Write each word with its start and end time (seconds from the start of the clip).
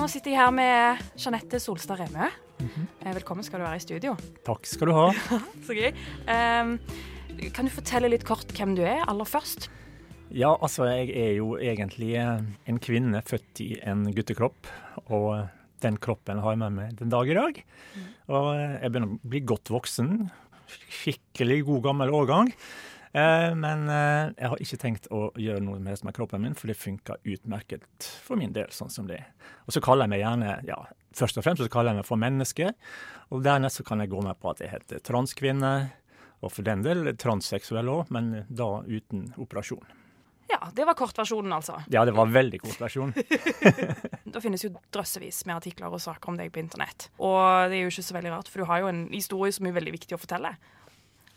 nå 0.00 0.06
sitter 0.08 0.32
jeg 0.32 0.40
her 0.40 0.52
med 0.54 1.02
Jeanette 1.20 1.58
Solstad 1.60 1.98
Remø. 2.00 2.24
-hmm. 2.58 3.14
Velkommen 3.14 3.44
skal 3.44 3.60
du 3.60 3.64
være 3.64 3.76
i 3.76 3.80
studio. 3.84 4.16
Takk 4.46 4.66
skal 4.66 4.88
du 4.88 4.92
ha. 4.92 5.12
Så 5.66 5.74
gøy. 5.76 5.92
Um, 6.24 6.78
kan 7.52 7.64
du 7.64 7.70
fortelle 7.70 8.08
litt 8.08 8.24
kort 8.24 8.48
hvem 8.56 8.74
du 8.76 8.82
er, 8.82 9.04
aller 9.08 9.24
først? 9.24 9.68
Ja, 10.30 10.56
altså 10.62 10.84
jeg 10.84 11.10
er 11.10 11.32
jo 11.36 11.56
egentlig 11.58 12.14
eh, 12.16 12.40
en 12.66 12.78
kvinne 12.78 13.20
født 13.22 13.60
i 13.60 13.80
en 13.82 14.06
guttekropp. 14.14 14.66
Og 15.10 15.38
eh, 15.38 15.48
den 15.82 15.96
kroppen 15.96 16.38
har 16.38 16.50
jeg 16.50 16.58
med 16.58 16.70
meg 16.70 16.98
den 16.98 17.10
dag 17.10 17.28
i 17.28 17.34
dag. 17.34 17.64
Og 18.28 18.54
eh, 18.54 18.78
jeg 18.82 18.92
begynner 18.92 19.16
å 19.16 19.28
bli 19.28 19.40
godt 19.40 19.70
voksen. 19.70 20.30
Skikkelig 21.02 21.64
god 21.64 21.82
gammel 21.82 22.10
årgang. 22.10 22.52
Eh, 23.12 23.52
men 23.58 23.88
eh, 23.90 24.30
jeg 24.36 24.50
har 24.52 24.62
ikke 24.62 24.80
tenkt 24.80 25.08
å 25.10 25.28
gjøre 25.40 25.62
noe 25.66 25.80
med, 25.82 26.02
med 26.06 26.14
kroppen 26.14 26.44
min, 26.44 26.56
for 26.58 26.70
det 26.70 26.78
funker 26.78 27.18
utmerket 27.26 28.10
for 28.24 28.38
min 28.38 28.54
del, 28.54 28.70
sånn 28.74 28.92
som 28.92 29.08
det 29.10 29.18
er. 29.18 29.30
Og 29.66 29.74
så 29.74 29.82
kaller 29.84 30.06
jeg 30.06 30.14
meg 30.14 30.22
gjerne, 30.22 30.58
ja, 30.68 30.80
først 31.18 31.40
og 31.40 31.46
fremst 31.46 31.64
så 31.64 31.72
kaller 31.72 31.94
jeg 31.94 32.02
meg 32.02 32.10
for 32.10 32.22
menneske. 32.22 32.72
Og 33.34 33.42
dernest 33.46 33.80
så 33.80 33.86
kan 33.86 34.02
jeg 34.02 34.12
gå 34.12 34.22
med 34.26 34.38
på 34.38 34.52
at 34.52 34.62
jeg 34.62 34.74
heter 34.74 35.02
transkvinne, 35.06 35.74
og 36.40 36.54
for 36.54 36.64
den 36.64 36.84
del 36.86 37.10
transseksuell 37.20 37.90
òg, 37.92 38.12
men 38.14 38.46
da 38.48 38.78
uten 38.86 39.28
operasjon. 39.42 39.84
Ja, 40.50 40.66
det 40.74 40.86
var 40.86 40.96
kortversjonen, 40.98 41.52
altså. 41.54 41.76
Ja, 41.94 42.02
det 42.06 42.14
var 42.16 42.30
veldig 42.30 42.58
kort 42.64 42.80
versjon. 42.82 43.12
Det 44.30 44.38
finnes 44.42 44.62
jo 44.62 44.68
drøssevis 44.94 45.40
med 45.48 45.56
artikler 45.56 45.90
og 45.90 45.98
saker 46.02 46.30
om 46.30 46.36
deg 46.38 46.52
på 46.54 46.60
internett. 46.62 47.08
Og 47.18 47.70
det 47.70 47.80
er 47.80 47.82
jo 47.82 47.90
ikke 47.90 48.04
så 48.06 48.14
veldig 48.14 48.30
rart, 48.30 48.50
for 48.50 48.62
du 48.62 48.68
har 48.68 48.84
jo 48.84 48.90
en 48.90 49.00
historie 49.10 49.50
som 49.54 49.66
er 49.66 49.74
veldig 49.74 49.94
viktig 49.96 50.14
å 50.14 50.20
fortelle. 50.22 50.52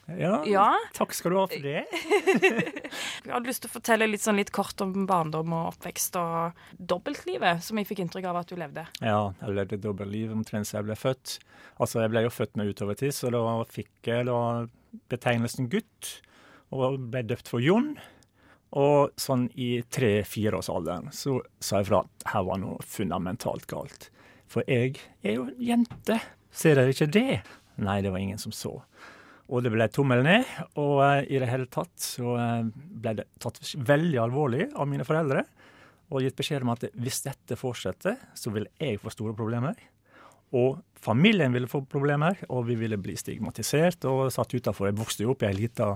Ja, 0.07 0.43
Ja. 0.45 0.65
takk 0.93 1.13
skal 1.15 1.31
du 1.31 1.37
ha 1.39 1.45
for 1.47 1.63
det. 1.63 1.85
Jeg 3.23 3.31
hadde 3.31 3.47
lyst 3.47 3.63
til 3.63 3.69
å 3.71 3.73
fortelle 3.77 4.07
litt, 4.09 4.21
sånn 4.23 4.35
litt 4.35 4.51
kort 4.51 4.81
om 4.83 5.05
barndom 5.07 5.53
og 5.55 5.69
oppvekst 5.73 6.17
og 6.19 6.57
dobbeltlivet, 6.77 7.63
som 7.63 7.79
jeg 7.79 7.87
fikk 7.87 8.01
inntrykk 8.03 8.27
av 8.29 8.41
at 8.41 8.51
du 8.51 8.57
levde. 8.59 8.83
Ja, 8.99 9.31
jeg 9.39 9.55
levde 9.55 9.79
dobbeltliv 9.81 10.33
omtrent 10.35 10.67
siden 10.67 10.81
jeg 10.83 10.89
ble 10.91 10.97
født. 10.99 11.37
Altså, 11.79 12.01
jeg 12.03 12.11
ble 12.13 12.25
jo 12.25 12.33
født 12.35 12.59
med 12.59 12.73
utovertid, 12.73 13.15
så 13.15 13.31
da 13.33 13.41
fikk 13.71 14.09
jeg 14.11 14.27
da 14.27 14.37
betegnelsen 15.13 15.69
gutt, 15.71 16.11
og 16.75 16.99
ble 17.13 17.23
døpt 17.31 17.47
for 17.49 17.63
Jon. 17.63 17.93
Og 18.75 19.13
sånn 19.21 19.47
i 19.55 19.83
tre-fireårsalderen 19.93 21.11
så 21.13 21.39
sa 21.63 21.79
jeg 21.79 21.87
fra 21.91 22.03
at 22.03 22.27
her 22.33 22.45
var 22.47 22.59
noe 22.61 22.79
fundamentalt 22.83 23.67
galt. 23.71 24.09
For 24.51 24.65
jeg 24.67 24.97
er 25.23 25.37
jo 25.39 25.47
jente. 25.61 26.19
Ser 26.53 26.75
dere 26.81 26.93
ikke 26.93 27.09
det? 27.13 27.39
Nei, 27.81 28.01
det 28.05 28.11
var 28.13 28.21
ingen 28.21 28.41
som 28.41 28.51
så. 28.53 28.75
Og 29.51 29.63
det 29.65 29.73
ble 29.73 29.87
tommel 29.91 30.23
ned, 30.23 30.47
og 30.79 31.01
eh, 31.03 31.25
i 31.35 31.39
det 31.41 31.49
hele 31.51 31.67
tatt 31.71 31.91
så 31.99 32.35
eh, 32.39 32.69
ble 33.03 33.17
det 33.19 33.27
tatt 33.43 33.59
veldig 33.75 34.21
alvorlig 34.23 34.69
av 34.71 34.87
mine 34.89 35.07
foreldre. 35.07 35.43
Og 36.13 36.23
gitt 36.23 36.37
beskjed 36.37 36.63
om 36.63 36.71
at 36.75 36.85
hvis 36.93 37.23
dette 37.25 37.57
fortsetter, 37.59 38.19
så 38.37 38.53
vil 38.53 38.69
jeg 38.79 39.01
få 39.01 39.11
store 39.11 39.35
problemer. 39.35 39.75
Og 40.53 40.77
familien 41.01 41.53
ville 41.55 41.67
få 41.67 41.81
problemer, 41.89 42.37
og 42.53 42.67
vi 42.67 42.75
ville 42.77 42.99
bli 43.01 43.15
stigmatisert 43.17 44.05
og 44.05 44.27
satt 44.33 44.53
utafor. 44.53 44.91
Jeg 44.91 44.99
vokste 44.99 45.25
jo 45.25 45.33
opp 45.33 45.41
i 45.41 45.47
ei 45.49 45.55
lita 45.57 45.95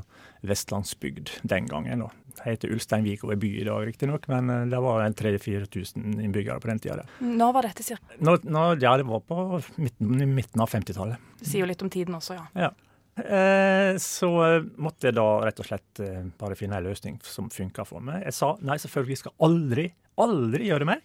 vestlandsbygd 0.49 1.35
den 1.45 1.69
gangen. 1.69 2.01
Jeg 2.01 2.33
Det 2.37 2.45
heter 2.45 2.73
Ulsteinvik 2.73 3.23
og 3.25 3.31
er 3.33 3.39
by 3.41 3.51
i 3.61 3.67
dag, 3.67 3.85
riktignok, 3.85 4.27
men 4.33 4.49
eh, 4.49 4.65
det 4.73 4.81
var 4.81 5.05
3000-4000 5.21 6.19
innbyggere 6.25 6.59
på 6.59 6.71
den 6.73 6.81
tida. 6.81 7.05
Når 7.21 7.53
var 7.53 7.69
dette 7.69 7.85
cirka? 7.85 8.17
Nå, 8.19 8.39
nå, 8.43 8.65
ja, 8.81 8.97
det 8.97 9.05
var 9.05 9.21
på 9.21 9.61
midten, 9.77 10.25
midten 10.33 10.61
av 10.65 10.73
50-tallet. 10.73 11.31
Det 11.39 11.47
sier 11.51 11.65
jo 11.65 11.69
litt 11.69 11.85
om 11.85 11.93
tiden 11.93 12.17
også, 12.17 12.37
ja. 12.41 12.49
Ja. 12.67 12.73
Eh, 13.17 13.97
så 14.01 14.29
måtte 14.77 15.09
jeg 15.09 15.17
da 15.17 15.25
rett 15.45 15.61
og 15.61 15.67
slett 15.69 16.01
eh, 16.05 16.25
bare 16.37 16.57
finne 16.59 16.77
en 16.77 16.85
løsning 16.85 17.17
som 17.25 17.49
funka 17.53 17.85
for 17.87 18.03
meg. 18.03 18.21
Jeg 18.27 18.37
sa 18.37 18.51
nei, 18.61 18.77
selvfølgelig 18.81 19.21
skal 19.23 19.35
aldri, 19.47 19.87
aldri 20.21 20.69
gjøre 20.69 20.89
mer. 20.89 21.01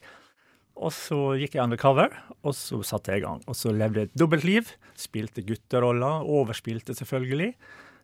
Og 0.82 0.92
så 0.96 1.18
gikk 1.36 1.56
jeg 1.56 1.66
undercover, 1.66 2.14
og 2.42 2.54
så 2.56 2.80
satte 2.86 3.12
jeg 3.12 3.22
i 3.22 3.24
gang. 3.26 3.42
Og 3.46 3.56
så 3.56 3.72
levde 3.76 4.02
jeg 4.02 4.10
et 4.10 4.18
dobbeltliv. 4.18 4.70
Spilte 4.98 5.44
gutteroller. 5.46 6.24
Overspilte 6.24 6.96
selvfølgelig. 6.96 7.52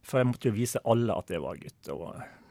For 0.04 0.20
jeg 0.20 0.28
måtte 0.28 0.50
jo 0.50 0.56
vise 0.56 0.82
alle 0.88 1.16
at 1.16 1.32
jeg 1.32 1.42
var 1.42 1.58
gutt. 1.60 1.90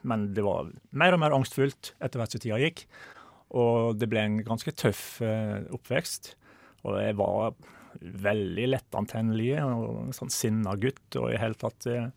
Men 0.06 0.28
det 0.34 0.44
var 0.46 0.68
mer 0.90 1.14
og 1.14 1.22
mer 1.22 1.36
angstfullt 1.36 1.94
etter 2.02 2.20
hvert 2.20 2.34
som 2.34 2.42
tida 2.42 2.58
gikk. 2.60 2.84
Og 3.56 3.96
det 3.98 4.10
ble 4.10 4.26
en 4.26 4.40
ganske 4.44 4.74
tøff 4.76 5.22
eh, 5.24 5.64
oppvekst. 5.74 6.34
Og 6.84 6.98
jeg 7.00 7.16
var 7.18 7.54
veldig 8.00 8.66
lettantennelige 8.72 9.62
og 9.64 10.12
sånn 10.16 10.32
sinna 10.32 10.74
gutt. 10.80 11.06
Og 11.20 11.32
i 11.32 11.40
hele 11.40 11.58
tatt 11.58 11.88
eh, 11.90 12.08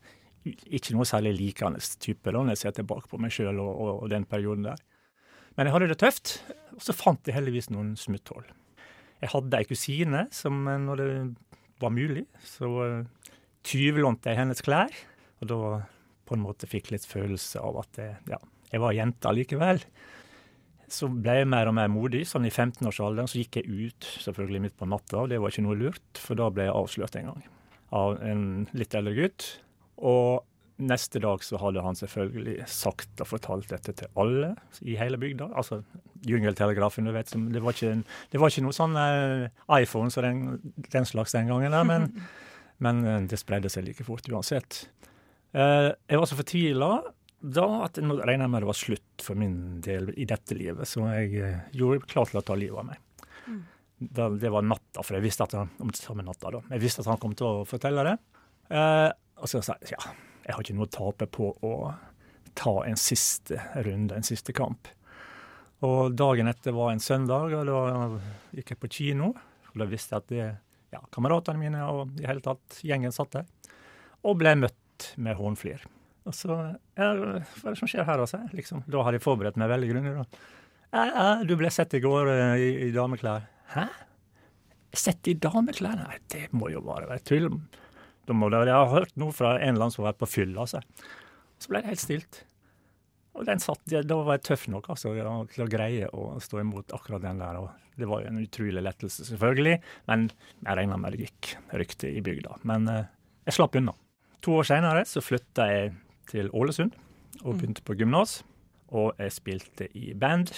ikke 0.46 0.96
noe 0.96 1.08
særlig 1.08 1.36
likende 1.38 1.82
type 2.02 2.32
da, 2.32 2.40
når 2.40 2.56
jeg 2.56 2.64
ser 2.64 2.80
tilbake 2.80 3.12
på 3.12 3.20
meg 3.22 3.34
sjøl 3.36 3.59
og, 3.62 3.72
og, 3.72 3.92
og 4.06 4.12
den 4.14 4.26
perioden 4.30 4.68
der. 4.72 4.81
Men 5.58 5.68
jeg 5.68 5.76
hadde 5.76 5.92
det 5.92 6.00
tøft, 6.00 6.36
og 6.78 6.84
så 6.84 6.96
fant 6.96 7.28
jeg 7.28 7.36
heldigvis 7.36 7.70
noen 7.74 7.94
smutthull. 8.00 8.46
Jeg 9.22 9.34
hadde 9.34 9.60
ei 9.60 9.68
kusine 9.70 10.26
som, 10.34 10.64
eh, 10.68 10.81
når 10.81 11.02
det 11.02 11.10
var 11.81 11.94
mulig, 11.94 12.26
så 12.46 12.72
eh, 12.86 13.36
tyvlånte 13.68 14.31
jeg 14.31 14.42
hennes 14.42 14.64
klær. 14.66 14.96
Og 15.42 15.52
da 15.52 15.60
på 16.30 16.38
en 16.38 16.46
måte 16.46 16.70
fikk 16.70 16.94
litt 16.94 17.06
følelse 17.10 17.62
av 17.62 17.81
at 17.84 18.00
jeg, 18.00 18.18
ja, 18.31 18.40
jeg 18.72 18.81
var 18.84 18.96
jente 18.96 19.34
likevel. 19.36 19.81
Så 20.91 21.07
ble 21.07 21.38
jeg 21.40 21.47
mer 21.47 21.69
og 21.72 21.75
mer 21.78 21.90
modig. 21.91 22.25
Sånn 22.28 22.46
i 22.47 22.52
15-årsalderen 22.52 23.29
så 23.31 23.40
gikk 23.40 23.62
jeg 23.62 23.72
ut 23.72 24.07
selvfølgelig 24.25 24.63
midt 24.66 24.78
på 24.79 24.90
natta, 24.91 25.24
og 25.24 25.31
det 25.31 25.40
var 25.40 25.53
ikke 25.53 25.66
noe 25.66 25.79
lurt, 25.79 26.19
for 26.19 26.40
da 26.40 26.50
ble 26.52 26.68
jeg 26.68 26.75
avslørt 26.75 27.18
en 27.19 27.31
gang 27.31 27.44
av 27.96 28.22
en 28.24 28.44
litt 28.75 28.96
eldre 28.96 29.13
gutt. 29.16 29.47
Og 30.07 30.44
neste 30.81 31.22
dag 31.22 31.44
så 31.46 31.59
hadde 31.62 31.84
han 31.85 31.97
selvfølgelig 31.97 32.66
sagt 32.72 33.22
og 33.22 33.30
fortalt 33.30 33.69
dette 33.72 33.94
til 34.00 34.22
alle 34.22 34.53
i 34.81 34.97
hele 35.00 35.19
bygda. 35.22 35.51
Altså 35.57 35.81
jungeltelegrafen, 36.28 37.07
du 37.07 37.13
vet. 37.16 37.31
Det, 37.31 37.62
var 37.62 37.75
ikke, 37.75 38.01
det 38.31 38.41
var 38.41 38.53
ikke 38.53 38.66
noe 38.66 38.78
sånn 38.78 38.97
eh, 39.00 39.47
iPhone 39.78 40.12
og 40.12 40.25
den, 40.25 40.74
den 40.94 41.07
slags 41.07 41.35
den 41.38 41.51
gangen, 41.51 41.75
der, 41.75 41.88
men, 41.88 42.09
men 42.85 43.03
eh, 43.06 43.22
det 43.30 43.40
spredde 43.41 43.72
seg 43.72 43.88
like 43.88 44.07
fort 44.07 44.28
uansett. 44.31 44.84
Eh, 45.53 45.91
jeg 45.91 46.22
var 46.22 46.30
så 46.30 46.40
fortvila 46.40 46.91
da 47.41 47.68
at 47.88 47.97
nå 48.02 48.19
regna 48.22 48.46
jeg 48.46 48.53
med 48.53 48.63
det 48.63 48.69
var 48.69 48.78
slutt 48.78 49.24
for 49.25 49.40
min 49.40 49.56
del 49.81 50.12
i 50.13 50.28
dette 50.29 50.57
livet, 50.57 50.88
så 50.88 51.07
jeg 51.09 51.41
eh, 51.41 51.63
gjorde 51.78 52.06
klar 52.09 52.29
til 52.29 52.41
å 52.41 52.46
ta 52.46 52.57
livet 52.57 52.81
av 52.84 52.90
meg. 52.91 53.07
Da, 54.02 54.29
det 54.34 54.50
var 54.50 54.66
natta, 54.66 55.03
for 55.06 55.18
jeg 55.18 55.25
visste 55.25 55.46
at 55.46 55.53
han, 55.57 55.69
om 55.81 55.91
samme 55.94 56.25
natta 56.25 56.53
da, 56.53 56.62
jeg 56.74 56.81
visste 56.81 57.03
at 57.03 57.12
han 57.12 57.19
kom 57.22 57.35
til 57.38 57.47
å 57.50 57.66
fortelle 57.69 58.06
det. 58.07 58.16
Eh, 58.74 59.09
og 59.41 59.50
så 59.50 59.62
sa 59.66 59.75
jeg 59.81 59.94
ja, 59.96 60.13
jeg 60.46 60.56
har 60.56 60.66
ikke 60.66 60.78
noe 60.78 60.90
å 60.90 60.94
tape 60.94 61.28
på 61.30 61.51
å 61.66 61.75
ta 62.57 62.74
en 62.85 62.97
siste 63.00 63.59
runde, 63.85 64.18
en 64.18 64.25
siste 64.25 64.53
kamp. 64.57 64.90
Og 65.85 66.13
dagen 66.13 66.50
etter 66.50 66.75
var 66.78 66.91
en 66.94 67.01
søndag, 67.01 67.53
og 67.57 67.69
da 67.69 68.19
gikk 68.57 68.74
jeg 68.74 68.81
på 68.81 68.91
kino. 68.97 69.31
Og 69.72 69.80
da 69.81 69.88
visste 69.90 70.18
jeg 70.18 70.24
at 70.24 70.34
det, 70.34 70.50
ja, 70.94 71.01
kameratene 71.13 71.62
mine 71.62 71.85
og 71.90 72.19
i 72.22 72.28
hele 72.28 72.44
tatt 72.46 72.81
gjengen 72.85 73.13
satt 73.16 73.38
der. 73.38 73.47
Og 74.28 74.38
ble 74.41 74.53
møtt 74.59 75.13
med 75.18 75.40
hånflir. 75.40 75.85
Og 76.30 76.36
så 76.38 76.54
ja, 76.54 77.08
Hva 77.18 77.40
er 77.42 77.74
det 77.74 77.80
som 77.80 77.90
skjer 77.90 78.06
her, 78.06 78.22
altså? 78.22 78.44
Liksom. 78.54 78.84
Da 78.92 79.06
har 79.06 79.16
de 79.16 79.22
forberedt 79.24 79.58
meg 79.59 79.72
veldig 79.72 79.90
grundig. 79.90 80.14
Ja, 80.92 81.06
ja, 81.08 81.26
du 81.48 81.56
ble 81.58 81.72
sett 81.74 81.96
i 81.98 82.02
går 82.04 82.30
uh, 82.30 82.59
i, 82.59 82.70
i 82.88 82.92
dameklær. 82.94 83.48
Hæ? 83.74 83.88
Sett 84.98 85.28
i 85.31 85.38
dameklær? 85.40 85.96
Nei, 85.98 86.20
det 86.34 86.50
må 86.54 86.70
jo 86.74 86.84
bare 86.86 87.08
være 87.10 87.26
tull. 87.26 87.50
Da 88.28 88.36
må 88.38 88.52
det, 88.52 88.66
jeg 88.68 88.78
har 88.78 88.92
hørt 88.92 89.18
noe 89.20 89.34
fra 89.34 89.56
en 89.58 89.74
eller 89.74 89.88
annen 89.88 89.96
som 89.96 90.04
har 90.04 90.12
vært 90.12 90.22
på 90.22 90.30
fyll, 90.30 90.54
altså. 90.62 90.84
Så 91.62 91.72
ble 91.72 91.81
det 91.81 91.94
helt 91.94 92.04
stilt. 92.04 92.42
Og 93.38 93.48
den 93.48 93.62
satt, 93.64 93.81
Da 93.88 94.18
var 94.20 94.36
jeg 94.36 94.46
tøff 94.50 94.68
nok 94.70 94.90
altså, 94.92 95.14
til 95.54 95.64
å 95.64 95.70
greie 95.72 96.10
å 96.12 96.36
stå 96.44 96.60
imot 96.62 96.92
akkurat 96.94 97.24
den 97.24 97.40
der. 97.40 97.62
Og 97.64 97.98
det 98.00 98.10
var 98.12 98.24
jo 98.24 98.31
en 98.31 98.44
utrolig 98.44 98.84
lettelse, 98.84 99.26
selvfølgelig. 99.31 99.80
Men 100.12 100.28
jeg 100.60 100.78
regna 100.78 101.00
med 101.00 101.16
det 101.16 101.30
gikk 101.30 101.54
rykte 101.80 102.12
i 102.12 102.24
bygda. 102.26 102.60
Men 102.68 102.90
uh, 102.92 103.04
jeg 103.48 103.58
slapp 103.58 103.80
unna. 103.80 103.96
To 104.44 104.60
år 104.60 104.68
seinere 104.68 105.06
flytta 105.06 105.68
jeg 105.72 105.94
til 106.30 106.52
Ålesund 106.54 106.94
og 107.42 107.58
begynte 107.58 107.84
på 107.86 107.96
gymnas. 107.98 108.42
Og 108.92 109.16
jeg 109.20 109.32
spilte 109.32 109.88
i 109.98 110.14
band. 110.14 110.51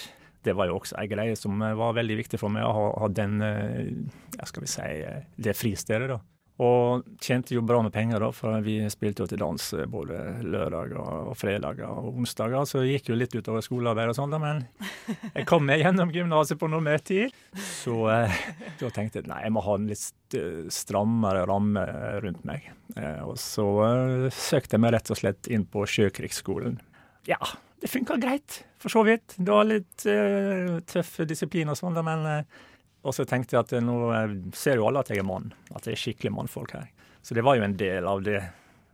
Det 0.44 0.56
var 0.58 0.68
jo 0.68 0.76
også 0.80 0.98
ei 1.00 1.08
greie 1.08 1.36
som 1.38 1.62
eh, 1.62 1.76
var 1.78 1.94
veldig 1.96 2.16
viktig 2.18 2.40
for 2.40 2.52
meg, 2.52 2.66
å 2.66 2.72
ha, 2.74 2.86
ha 3.00 3.08
den 3.08 3.38
eh, 3.40 3.92
ja, 4.36 4.48
skal 4.48 4.66
vi 4.66 4.68
si, 4.68 4.88
eh, 5.06 5.22
det 5.40 5.54
fristedet. 5.56 6.10
da. 6.10 6.18
Og 6.62 7.02
tjente 7.18 7.56
jo 7.56 7.64
bra 7.66 7.80
med 7.82 7.90
penger, 7.94 8.22
da, 8.22 8.28
for 8.30 8.60
vi 8.62 8.76
spilte 8.92 9.24
jo 9.24 9.30
til 9.30 9.40
dans 9.42 9.64
eh, 9.74 9.88
både 9.90 10.18
lørdager 10.46 11.00
og 11.00 11.32
fredager 11.38 11.90
og 11.90 12.20
onsdager. 12.20 12.68
Så 12.70 12.84
det 12.84 12.92
gikk 12.92 13.10
jo 13.10 13.18
litt 13.18 13.34
utover 13.34 13.64
skolearbeid 13.64 14.12
og 14.12 14.18
sånn, 14.20 14.36
da, 14.36 14.38
men 14.38 14.62
jeg 15.32 15.48
kom 15.50 15.66
meg 15.66 15.82
gjennom 15.82 16.14
gymnaset 16.14 16.60
på 16.60 16.70
normert 16.70 17.08
tid. 17.10 17.34
Så 17.58 17.96
eh, 18.12 18.38
da 18.78 18.92
tenkte 18.94 19.22
jeg 19.22 19.30
nei, 19.30 19.42
jeg 19.46 19.56
må 19.56 19.64
ha 19.66 19.76
en 19.80 19.90
litt 19.90 20.38
strammere 20.74 21.44
ramme 21.50 21.82
rundt 22.22 22.46
meg. 22.46 22.70
Eh, 22.94 23.22
og 23.26 23.34
så 23.42 23.66
søkte 24.30 24.76
jeg 24.78 24.84
meg 24.86 24.94
rett 24.94 25.10
og 25.10 25.18
slett 25.18 25.50
inn 25.50 25.66
på 25.66 25.82
Sjøkrigsskolen. 25.90 26.78
Ja, 27.26 27.40
det 27.82 27.90
funka 27.90 28.16
greit, 28.22 28.62
for 28.78 28.92
så 28.92 29.02
vidt. 29.06 29.34
Det 29.36 29.50
var 29.50 29.66
litt 29.68 30.06
eh, 30.08 30.78
tøff 30.88 31.18
disiplin 31.28 31.72
og 31.72 31.76
sånn, 31.80 31.96
da, 31.96 32.04
men 32.06 32.22
eh, 32.30 32.62
og 33.04 33.14
så 33.14 33.26
tenkte 33.28 33.56
jeg 33.56 33.66
at 33.66 33.72
nå 33.84 33.96
eh, 34.16 34.36
ser 34.56 34.80
jo 34.80 34.88
alle 34.88 35.04
at 35.04 35.12
jeg 35.12 35.20
er 35.20 35.28
mann, 35.28 35.50
at 35.76 35.86
jeg 35.86 35.96
er 35.96 36.02
skikkelig 36.02 36.32
mannfolk 36.38 36.76
her. 36.76 36.88
Så 37.24 37.36
det 37.36 37.44
var 37.44 37.58
jo 37.58 37.64
en 37.66 37.76
del 37.76 38.08
av 38.08 38.22
det 38.24 38.40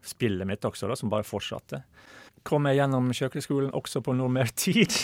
spillet 0.07 0.49
mitt 0.49 0.65
også, 0.65 0.89
da, 0.91 0.97
som 0.99 1.13
bare 1.13 1.27
fortsatte. 1.27 1.83
Kom 2.47 2.67
jeg 2.67 2.81
gjennom 2.81 3.11
kjøkkenskolen 3.15 3.75
også 3.77 4.03
på 4.05 4.15
normert 4.17 4.57
tid, 4.59 4.95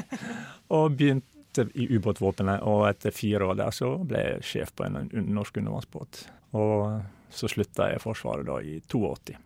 og 0.76 0.96
begynte 0.96 1.66
i 1.74 1.88
ubåtvåpenet, 1.96 2.62
og 2.66 2.86
etter 2.88 3.14
fire 3.14 3.50
år 3.50 3.58
der 3.58 3.74
så 3.74 3.92
ble 4.06 4.22
jeg 4.22 4.46
sjef 4.52 4.74
på 4.78 4.86
en 4.86 5.10
norsk 5.34 5.60
undervannsbåt. 5.60 6.24
Og 6.58 7.00
så 7.30 7.50
slutta 7.50 7.90
jeg 7.92 8.02
Forsvaret 8.02 8.48
da 8.48 8.58
i 8.62 8.78
82. 8.80 9.36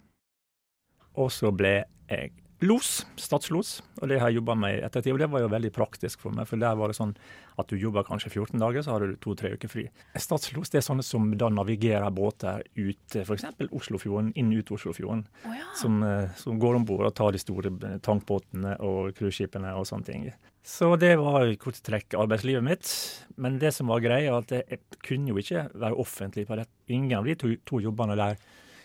Og 1.20 1.32
så 1.32 1.52
ble 1.54 1.76
jeg 2.08 2.32
los, 2.64 3.04
statslos, 3.20 3.78
og 4.00 4.10
det 4.10 4.18
har 4.20 4.30
jeg 4.30 4.40
jobba 4.40 4.56
med 4.58 4.76
i 4.76 4.82
ettertid. 4.86 5.12
Og 5.14 5.20
det 5.22 5.28
var 5.32 5.44
jo 5.44 5.50
veldig 5.52 5.70
praktisk 5.74 6.24
for 6.24 6.34
meg, 6.34 6.48
for 6.48 6.60
der 6.60 6.76
var 6.78 6.90
det 6.90 6.96
sånn 6.98 7.12
at 7.60 7.70
du 7.70 7.76
jobber 7.78 8.06
kanskje 8.06 8.32
14 8.32 8.62
dager, 8.62 8.84
så 8.84 8.94
har 8.94 9.04
du 9.04 9.18
to-tre 9.22 9.52
uker 9.54 9.70
fri. 9.70 9.84
Statslos 10.18 10.72
det 10.72 10.80
er 10.80 10.86
sånne 10.86 11.04
som 11.06 11.28
da 11.38 11.50
navigerer 11.52 12.10
båter 12.14 12.64
ut 12.74 13.18
f.eks. 13.20 13.46
Oslofjorden, 13.68 14.32
inn 14.40 14.50
ut 14.54 14.72
Oslofjorden. 14.74 15.26
Oh, 15.44 15.54
ja. 15.54 15.68
Som, 15.78 16.00
eh, 16.06 16.32
som 16.40 16.58
går 16.62 16.80
om 16.80 16.88
bord 16.88 17.06
og 17.10 17.14
tar 17.14 17.34
de 17.34 17.42
store 17.42 17.72
tankbåtene 18.04 18.78
og 18.82 19.14
cruiseskipene 19.18 19.76
og 19.78 19.86
sånne 19.90 20.08
ting. 20.08 20.26
Så 20.64 20.94
det 20.96 21.12
var 21.20 21.44
i 21.44 21.58
korte 21.60 21.82
trekk 21.84 22.16
arbeidslivet 22.16 22.64
mitt. 22.64 22.90
Men 23.36 23.60
det 23.60 23.74
som 23.76 23.90
var 23.92 24.02
greia, 24.02 24.32
var 24.32 24.46
at 24.46 24.54
jeg 24.56 24.80
kunne 25.04 25.34
jo 25.34 25.40
ikke 25.40 25.68
være 25.76 25.98
offentlig 26.00 26.46
på 26.48 26.56
det. 26.58 26.64
Ingen 26.88 27.18
av 27.18 27.28
de 27.28 27.36
to, 27.38 27.52
to 27.68 27.82
jobbene 27.84 28.16
der 28.16 28.38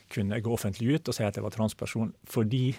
kunne 0.09 0.41
gå 0.43 0.51
offentlig 0.51 0.97
ut 0.97 1.09
og 1.09 1.15
si 1.15 1.23
at 1.23 1.37
jeg 1.37 1.45
var 1.45 1.53
transperson, 1.53 2.11
fordi 2.27 2.73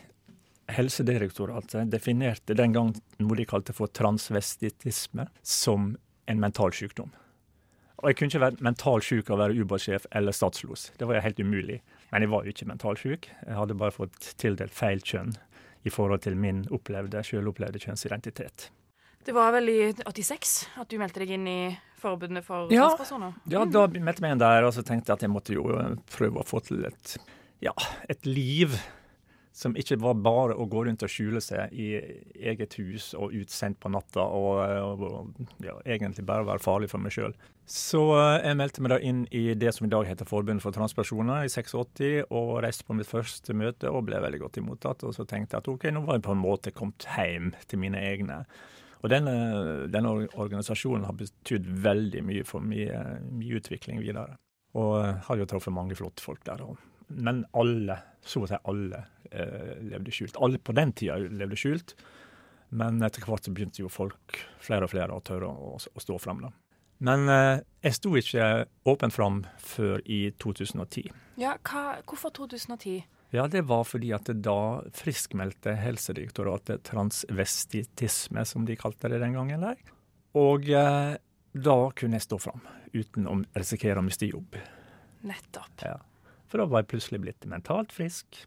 Helsedirektoratet 0.76 1.90
definerte 1.92 2.56
den 2.58 2.74
gang 2.76 2.92
noe 3.20 3.38
de 3.38 3.46
kalte 3.48 3.74
for 3.76 3.92
transvestitisme 3.92 5.28
som 5.42 5.94
en 6.30 6.40
mental 6.42 6.74
sykdom. 6.76 7.10
Og 8.00 8.08
Jeg 8.08 8.16
kunne 8.16 8.32
ikke 8.32 8.40
være 8.46 8.64
mentalt 8.64 9.04
syk 9.04 9.28
av 9.28 9.36
å 9.36 9.40
være 9.42 9.60
ubåtsjef 9.60 10.06
eller 10.16 10.32
statslos. 10.32 10.88
Det 10.96 11.08
var 11.08 11.18
jo 11.18 11.24
helt 11.26 11.40
umulig. 11.40 11.80
Men 12.10 12.24
jeg 12.24 12.32
var 12.32 12.46
jo 12.46 12.54
ikke 12.54 12.68
mentalt 12.70 13.02
syk. 13.02 13.28
Jeg 13.44 13.58
hadde 13.58 13.76
bare 13.76 13.94
fått 13.94 14.32
tildelt 14.40 14.74
feil 14.74 15.04
kjønn 15.04 15.34
i 15.84 15.92
forhold 15.92 16.24
til 16.24 16.36
min 16.36 16.64
opplevde, 16.72 17.20
sjølopplevde 17.24 17.80
kjønnsidentitet. 17.82 18.70
Det 19.24 19.34
var 19.36 19.52
vel 19.52 19.68
i 19.68 19.80
86 20.00 20.54
at 20.80 20.88
du 20.88 20.96
meldte 21.00 21.20
deg 21.22 21.34
inn 21.36 21.46
i 21.48 21.60
Forbundet 22.00 22.46
for 22.46 22.72
ja. 22.72 22.86
transpersoner? 22.88 23.34
Ja, 23.52 23.66
da 23.68 23.84
meldte 23.92 24.22
jeg 24.22 24.24
meg 24.24 24.32
inn 24.32 24.40
der, 24.40 24.64
og 24.64 24.72
så 24.72 24.84
tenkte 24.86 25.12
jeg 25.12 25.20
at 25.20 25.26
jeg 25.26 25.32
måtte 25.32 25.52
jo 25.52 25.66
prøve 26.08 26.40
å 26.40 26.46
få 26.48 26.62
til 26.64 26.86
et, 26.88 27.18
ja, 27.60 27.74
et 28.08 28.24
liv 28.24 28.78
som 29.52 29.74
ikke 29.76 29.98
var 30.00 30.18
bare 30.22 30.54
å 30.54 30.66
gå 30.70 30.84
rundt 30.86 31.02
og 31.02 31.10
skjule 31.10 31.40
seg 31.42 31.72
i 31.74 31.88
eget 32.38 32.76
hus 32.78 33.10
og 33.18 33.34
utsendt 33.34 33.80
på 33.82 33.90
natta 33.90 34.22
og, 34.22 34.60
og 34.62 35.64
ja, 35.64 35.74
egentlig 35.84 36.24
bare 36.28 36.46
være 36.46 36.62
farlig 36.62 36.90
for 36.92 37.02
meg 37.02 37.14
sjøl. 37.14 37.34
Så 37.70 38.02
eh, 38.16 38.40
jeg 38.46 38.58
meldte 38.58 38.82
meg 38.82 38.94
da 38.94 38.98
inn 39.06 39.24
i 39.34 39.42
det 39.58 39.72
som 39.76 39.86
i 39.86 39.92
dag 39.92 40.06
heter 40.08 40.28
Forbundet 40.28 40.64
for 40.64 40.74
transpersoner 40.74 41.46
i 41.46 41.50
86, 41.52 42.26
og 42.30 42.52
reiste 42.64 42.86
på 42.86 42.96
mitt 42.98 43.10
første 43.10 43.54
møte 43.54 43.90
og 43.90 44.06
ble 44.08 44.18
veldig 44.22 44.42
godt 44.42 44.60
imottatt. 44.62 45.04
Og 45.06 45.14
så 45.14 45.26
tenkte 45.26 45.56
jeg 45.56 45.64
at 45.64 45.70
OK, 45.70 45.88
nå 45.94 46.02
var 46.06 46.18
jeg 46.18 46.26
på 46.26 46.34
en 46.34 46.42
måte 46.42 46.74
kommet 46.74 47.06
hjem 47.14 47.52
til 47.70 47.82
mine 47.82 48.02
egne. 48.10 48.44
Og 49.00 49.08
denne, 49.12 49.34
denne 49.88 50.12
organisasjonen 50.34 51.06
har 51.08 51.16
betydd 51.16 51.68
veldig 51.86 52.24
mye 52.26 52.46
for 52.48 52.64
min, 52.64 52.90
utvikling 53.56 54.02
videre. 54.02 54.36
Og 54.78 54.98
har 55.26 55.40
jo 55.40 55.48
truffet 55.48 55.74
mange 55.74 55.96
flotte 55.98 56.22
folk 56.22 56.42
der. 56.46 56.66
Men 57.10 57.44
alle, 57.58 57.98
så 58.22 58.44
å 58.44 58.48
si 58.48 58.58
alle, 58.70 59.04
eh, 59.30 59.76
levde 59.90 60.14
skjult. 60.14 60.38
Alle 60.40 60.58
på 60.62 60.74
den 60.76 60.92
tida 60.96 61.18
levde 61.18 61.58
skjult, 61.58 61.94
men 62.70 63.02
etter 63.02 63.24
hvert 63.26 63.44
så 63.44 63.52
begynte 63.54 63.82
jo 63.82 63.90
folk, 63.90 64.38
flere 64.62 64.86
og 64.86 64.92
flere, 64.92 65.14
å 65.16 65.24
tørre 65.26 65.48
å, 65.50 65.76
å 65.78 66.02
stå 66.02 66.18
fram. 66.22 66.44
da. 66.46 66.52
Men 67.00 67.28
eh, 67.32 67.62
jeg 67.86 67.96
sto 67.96 68.12
ikke 68.18 68.50
åpent 68.90 69.16
fram 69.16 69.40
før 69.58 70.02
i 70.04 70.28
2010. 70.38 71.08
Ja, 71.40 71.56
hva, 71.64 72.00
Hvorfor 72.04 72.34
2010? 72.36 73.00
Ja, 73.32 73.46
Det 73.46 73.62
var 73.70 73.84
fordi 73.86 74.10
at 74.12 74.26
da 74.42 74.82
friskmeldte 74.92 75.76
Helsedirektoratet 75.78 76.82
transvestitisme, 76.88 78.44
som 78.44 78.66
de 78.66 78.76
kalte 78.76 79.08
det 79.08 79.20
den 79.22 79.36
gangen. 79.38 79.60
der. 79.62 79.78
Og 80.34 80.68
eh, 80.68 81.16
da 81.54 81.78
kunne 81.96 82.18
jeg 82.18 82.26
stå 82.26 82.38
fram 82.42 82.62
uten 82.92 83.26
å 83.30 83.38
risikere 83.54 84.02
å 84.02 84.04
miste 84.04 84.26
jobb. 84.26 84.58
Nettopp. 85.26 85.82
Ja. 85.84 85.96
For 86.50 86.60
da 86.60 86.66
var 86.66 86.82
jeg 86.82 86.90
plutselig 86.94 87.22
blitt 87.22 87.46
mentalt 87.48 87.94
frisk. 87.94 88.42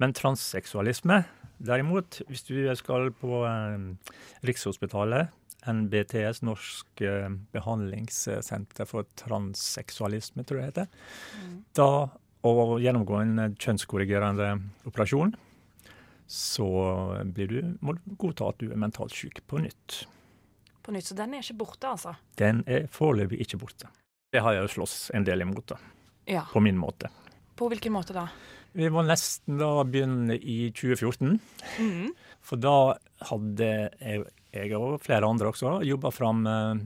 Men 0.00 0.14
transseksualisme, 0.16 1.20
derimot, 1.62 2.22
hvis 2.26 2.46
du 2.48 2.56
skal 2.78 3.12
på 3.20 3.44
eh, 3.46 3.84
Rikshospitalet, 4.48 5.30
NBTS, 5.68 6.40
Norsk 6.42 7.04
eh, 7.06 7.28
behandlingssenter 7.54 8.88
for 8.88 9.06
transseksualisme, 9.20 10.42
tror 10.48 10.62
jeg 10.62 10.74
det 10.74 10.86
heter, 10.86 11.06
mm. 11.38 11.54
da 11.78 11.88
å 12.42 12.80
gjennomgå 12.82 13.20
en 13.20 13.44
eh, 13.44 13.54
kjønnskorrigerende 13.62 14.56
operasjon, 14.88 15.36
så 16.32 16.66
blir 17.36 17.50
du, 17.50 17.58
må 17.84 17.94
du 17.98 18.14
godta 18.18 18.48
at 18.50 18.60
du 18.62 18.70
er 18.72 18.80
mentalt 18.80 19.12
syk 19.14 19.42
på 19.46 19.60
nytt. 19.60 20.02
På 20.82 20.94
nytt, 20.94 21.10
Så 21.10 21.14
den 21.18 21.36
er 21.36 21.44
ikke 21.44 21.60
borte, 21.60 21.90
altså? 21.92 22.16
Den 22.40 22.64
er 22.66 22.88
foreløpig 22.90 23.42
ikke 23.44 23.60
borte. 23.60 23.90
Det 24.32 24.40
har 24.40 24.56
jeg 24.56 24.64
jo 24.64 24.76
slåss 24.78 25.10
en 25.14 25.26
del 25.28 25.44
imot, 25.44 25.66
da. 25.74 25.76
Ja. 26.26 26.46
På 26.48 26.62
min 26.64 26.78
måte. 26.80 27.10
På 27.58 27.68
hvilken 27.72 27.94
måte 27.94 28.16
da? 28.16 28.26
Vi 28.72 28.88
må 28.92 29.04
nesten 29.04 29.58
da 29.60 29.82
begynne 29.84 30.38
i 30.38 30.70
2014. 30.72 31.36
Mm. 31.82 32.12
For 32.42 32.60
da 32.60 32.76
hadde 33.28 33.68
jeg, 33.68 34.24
jeg 34.52 34.78
og 34.78 35.02
flere 35.04 35.28
andre 35.28 35.52
også 35.52 35.80
jobba 35.86 36.12
fram 36.14 36.46
eh, 36.48 36.80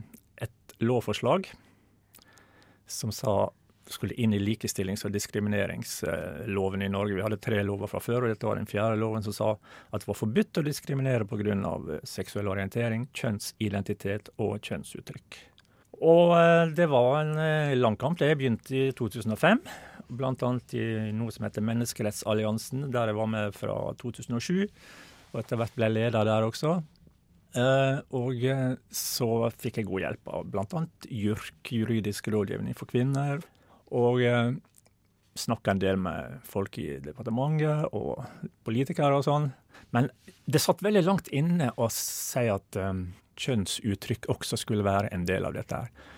et 0.48 0.76
lovforslag 0.82 1.48
som 2.90 3.14
sa 3.14 3.46
skulle 3.86 4.16
inn 4.18 4.34
i 4.34 4.40
likestillings- 4.42 5.04
og 5.06 5.12
diskrimineringsloven 5.14 6.82
i 6.82 6.88
Norge. 6.90 7.14
Vi 7.14 7.22
hadde 7.22 7.38
tre 7.42 7.60
lover 7.62 7.90
fra 7.90 8.00
før, 8.02 8.24
og 8.24 8.32
dette 8.32 8.48
var 8.48 8.58
den 8.58 8.66
fjerde 8.66 8.98
loven 8.98 9.22
som 9.22 9.34
sa 9.34 9.50
at 9.54 10.02
det 10.02 10.10
var 10.10 10.18
forbudt 10.18 10.58
å 10.58 10.64
diskriminere 10.66 11.26
pga. 11.28 12.00
seksuell 12.02 12.48
orientering, 12.50 13.06
kjønnsidentitet 13.14 14.32
og 14.42 14.58
kjønnsuttrykk. 14.58 15.38
Og 16.02 16.34
eh, 16.36 16.74
det 16.76 16.90
var 16.92 17.20
en 17.22 17.38
eh, 17.38 17.76
lang 17.78 17.96
kamp. 17.96 18.18
Det 18.18 18.34
begynte 18.36 18.74
i 18.74 18.92
2005 18.92 19.62
bl.a. 20.08 20.50
i 20.76 20.84
noe 21.16 21.34
som 21.34 21.46
heter 21.46 21.64
Menneskerettsalliansen, 21.66 22.88
der 22.94 23.10
jeg 23.10 23.18
var 23.18 23.30
med 23.32 23.56
fra 23.56 23.76
2007. 24.00 24.66
Og 25.32 25.40
etter 25.42 25.60
hvert 25.60 25.74
ble 25.76 25.88
jeg 25.88 25.96
leder 25.96 26.28
der 26.28 26.46
også. 26.46 26.78
Uh, 27.56 28.02
og 28.12 28.42
eh, 28.44 28.74
så 28.92 29.28
fikk 29.56 29.80
jeg 29.80 29.88
god 29.88 30.02
hjelp 30.02 30.32
av 30.32 30.48
bl.a. 30.52 30.82
JURK, 31.08 31.72
juridisk 31.72 32.28
rådgivning 32.32 32.76
for 32.76 32.90
kvinner. 32.90 33.40
Og 33.96 34.20
eh, 34.26 34.56
snakka 35.38 35.72
en 35.72 35.80
del 35.80 36.00
med 36.00 36.40
folk 36.48 36.76
i 36.82 36.96
departementet 37.04 37.94
og 37.96 38.24
politikere 38.66 39.20
og 39.20 39.24
sånn. 39.26 39.50
Men 39.94 40.10
det 40.44 40.60
satt 40.64 40.84
veldig 40.84 41.04
langt 41.06 41.30
inne 41.34 41.70
å 41.80 41.88
si 41.92 42.44
at 42.50 42.78
kjønnsuttrykk 43.36 44.28
også 44.32 44.58
skulle 44.58 44.86
være 44.86 45.12
en 45.14 45.26
del 45.28 45.46
av 45.46 45.54
dette. 45.56 45.78
her. 45.84 46.14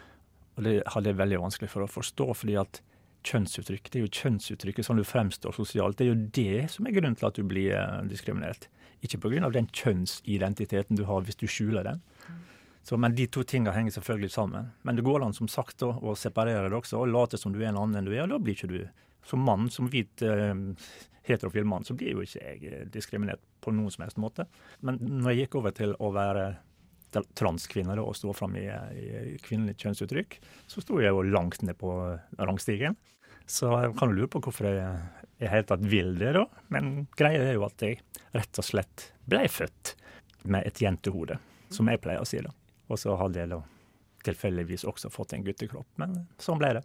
Og 0.58 0.64
det 0.66 0.74
hadde 0.90 1.12
jeg 1.12 1.18
veldig 1.20 1.42
vanskelig 1.44 1.70
for 1.70 1.84
å 1.84 1.90
forstå, 1.90 2.26
fordi 2.34 2.56
at 2.58 2.80
kjønnsuttrykk. 3.28 3.90
Det 3.90 4.00
er 4.00 4.04
jo 4.06 4.14
kjønnsuttrykket 4.22 4.86
sånn 4.86 5.00
du 5.00 5.06
fremstår 5.06 5.56
sosialt. 5.56 5.98
Det 5.98 6.06
er 6.06 6.12
jo 6.12 6.28
det 6.38 6.68
som 6.72 6.88
er 6.88 6.96
grunnen 6.96 7.16
til 7.18 7.28
at 7.28 7.38
du 7.38 7.44
blir 7.48 7.74
eh, 7.76 8.02
diskriminert. 8.10 8.68
Ikke 9.04 9.20
pga. 9.22 9.50
den 9.54 9.68
kjønnsidentiteten 9.70 10.98
du 10.98 11.04
har 11.06 11.22
hvis 11.26 11.38
du 11.38 11.46
skjuler 11.46 11.86
den. 11.86 12.00
Så, 12.82 12.96
men 12.96 13.14
de 13.14 13.26
to 13.28 13.42
tingene 13.44 13.74
henger 13.76 13.98
selvfølgelig 13.98 14.32
sammen. 14.32 14.70
Men 14.82 14.96
det 14.96 15.04
går 15.04 15.22
an 15.24 15.36
som 15.36 15.48
sagt 15.48 15.84
å, 15.84 16.14
separere 16.16 16.70
det 16.70 16.78
også, 16.78 17.02
og 17.02 17.12
late 17.12 17.38
som 17.38 17.52
du 17.52 17.60
er 17.60 17.68
en 17.68 17.82
annen 17.82 18.00
enn 18.00 18.08
du 18.08 18.14
er. 18.14 18.24
og 18.24 18.32
Da 18.32 18.38
blir 18.40 18.56
ikke 18.56 18.70
du 18.70 18.80
som 19.28 19.42
mann, 19.44 19.68
som 19.70 19.90
hvit 19.92 20.22
eh, 20.24 20.54
heterofil 21.28 21.68
mann, 21.68 21.84
så 21.84 21.94
blir 21.98 22.16
jo 22.16 22.24
ikke 22.24 22.40
jeg 22.40 22.72
eh, 22.72 22.86
diskriminert 22.88 23.44
på 23.60 23.74
noen 23.76 23.92
som 23.92 24.06
helst 24.06 24.20
måte. 24.22 24.48
Men 24.80 24.96
når 25.02 25.34
jeg 25.34 25.44
gikk 25.44 25.58
over 25.60 25.76
til 25.76 25.92
å 26.00 26.10
være 26.16 26.48
transkvinner 27.36 28.00
og 28.02 28.16
stå 28.16 28.32
fram 28.36 28.56
i, 28.60 28.66
i 28.68 29.36
kvinnelig 29.44 29.78
kjønnsuttrykk, 29.80 30.38
så 30.68 30.84
sto 30.84 30.98
jeg 31.00 31.12
jo 31.12 31.24
langt 31.28 31.62
ned 31.64 31.78
på 31.80 31.92
rangstigen. 32.40 32.96
Så 33.48 33.70
jeg 33.80 33.94
kan 33.96 34.12
jo 34.12 34.20
lure 34.20 34.30
på 34.32 34.42
hvorfor 34.44 34.68
jeg 34.68 34.98
i 35.38 35.48
hele 35.48 35.64
tatt 35.64 35.84
vil 35.86 36.12
det, 36.18 36.34
da. 36.36 36.44
Men 36.74 37.06
greia 37.16 37.40
er 37.46 37.56
jo 37.56 37.64
at 37.68 37.82
jeg 37.84 38.00
rett 38.34 38.60
og 38.60 38.66
slett 38.66 39.08
ble 39.28 39.44
født 39.48 39.94
med 40.50 40.66
et 40.68 40.80
jentehode, 40.82 41.38
som 41.72 41.88
jeg 41.90 42.02
pleier 42.02 42.22
å 42.22 42.28
si. 42.28 42.42
da. 42.44 42.52
Og 42.88 43.00
så 43.00 43.14
hadde 43.20 43.40
jeg 43.40 43.52
da 43.52 43.62
tilfeldigvis 44.26 44.84
også 44.88 45.10
fått 45.12 45.32
en 45.36 45.46
guttekropp, 45.46 45.88
men 46.02 46.16
sånn 46.42 46.60
ble 46.60 46.74
det. 46.78 46.84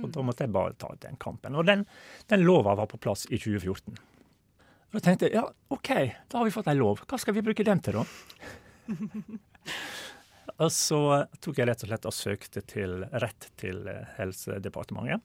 Og 0.00 0.08
da 0.10 0.24
måtte 0.26 0.46
jeg 0.46 0.54
bare 0.54 0.74
ta 0.80 0.90
den 1.04 1.18
kampen. 1.22 1.54
Og 1.54 1.68
den, 1.68 1.84
den 2.30 2.42
lova 2.42 2.74
var 2.80 2.88
på 2.90 2.98
plass 2.98 3.28
i 3.28 3.38
2014. 3.38 3.94
Og 3.94 4.96
da 4.98 5.02
tenkte 5.04 5.28
jeg 5.28 5.36
ja, 5.36 5.44
OK, 5.74 5.90
da 6.30 6.40
har 6.40 6.48
vi 6.48 6.54
fått 6.54 6.70
en 6.72 6.80
lov. 6.80 7.04
Hva 7.06 7.18
skal 7.20 7.36
vi 7.36 7.44
bruke 7.46 7.66
den 7.66 7.82
til, 7.84 8.00
da? 8.00 8.88
og 10.64 10.70
så 10.74 11.00
tok 11.38 11.60
jeg 11.60 11.70
rett 11.70 11.86
og 11.86 11.92
slett 11.92 12.08
og 12.10 12.16
søkte 12.16 12.64
til 12.66 13.04
rett 13.22 13.48
til 13.60 13.86
Helsedepartementet 14.18 15.22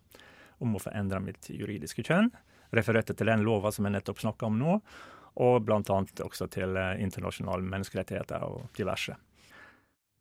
om 0.60 0.76
å 0.76 0.82
få 0.82 0.94
endre 0.96 1.22
mitt 1.24 1.50
juridiske 1.52 2.04
kjønn. 2.06 2.30
Refererte 2.76 3.16
til 3.18 3.32
den 3.32 3.46
lova 3.46 3.72
som 3.74 3.88
jeg 3.88 3.96
nettopp 3.96 4.22
snakka 4.22 4.50
om 4.50 4.60
nå, 4.60 4.76
og 5.40 5.56
bl.a. 5.66 5.82
også 6.26 6.50
til 6.52 6.78
internasjonale 6.78 7.66
menneskerettigheter 7.66 8.46
og 8.46 8.68
diverse. 8.78 9.16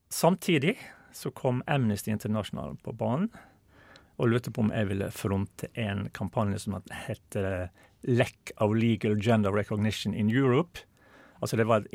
Samtidig 0.08 0.76
så 1.12 1.32
kom 1.36 1.62
Amnesty 1.66 2.12
International 2.12 2.76
på 2.84 2.94
banen 2.96 3.30
og 4.18 4.32
lurte 4.32 4.50
på 4.50 4.64
om 4.64 4.72
jeg 4.74 4.88
ville 4.88 5.10
fronte 5.14 5.68
en 5.78 6.06
kampanje 6.16 6.64
som 6.64 6.78
heter 7.06 7.68
Lack 8.08 8.52
of 8.62 8.74
Legal 8.74 9.18
Gender 9.22 9.52
Recognition 9.54 10.14
in 10.14 10.30
Europe 10.30 10.88
Altså 11.40 11.56
Det 11.56 11.66
var 11.68 11.86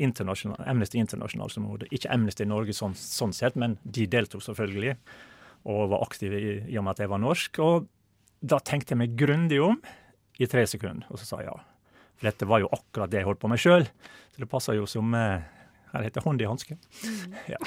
Amnesty 0.66 0.98
International 0.98 1.50
som 1.50 1.66
gjorde 1.68 1.88
Ikke 1.92 2.10
Amnesty 2.12 2.46
Norge 2.48 2.74
sånn, 2.76 2.94
sånn, 2.96 3.34
sett, 3.36 3.58
men 3.60 3.76
de 3.84 4.06
deltok 4.08 4.42
selvfølgelig. 4.44 4.96
Og 5.68 5.90
var 5.92 6.04
aktive 6.04 6.40
i, 6.40 6.54
i 6.72 6.78
og 6.80 6.86
med 6.86 6.94
at 6.94 7.04
jeg 7.04 7.12
var 7.12 7.20
norsk. 7.20 7.60
Og 7.64 7.88
da 8.44 8.60
tenkte 8.60 8.92
jeg 8.94 9.00
meg 9.00 9.16
grundig 9.18 9.60
om 9.64 9.78
i 10.38 10.48
tre 10.50 10.66
sekunder, 10.68 11.06
og 11.08 11.20
så 11.20 11.28
sa 11.28 11.40
jeg 11.40 11.48
ja. 11.48 11.56
For 12.18 12.28
dette 12.28 12.48
var 12.48 12.62
jo 12.62 12.70
akkurat 12.74 13.10
det 13.10 13.22
jeg 13.22 13.28
holdt 13.28 13.42
på 13.42 13.50
med 13.50 13.60
sjøl. 13.62 13.86
Så 14.34 14.42
det 14.42 14.50
passa 14.50 14.74
jo 14.76 14.86
som 14.90 15.14
eh, 15.18 15.46
Her 15.94 16.06
heter 16.06 16.24
hånd 16.26 16.42
i 16.42 16.46
hanske. 16.48 16.76
Mm. 16.76 17.34
Ja. 17.54 17.58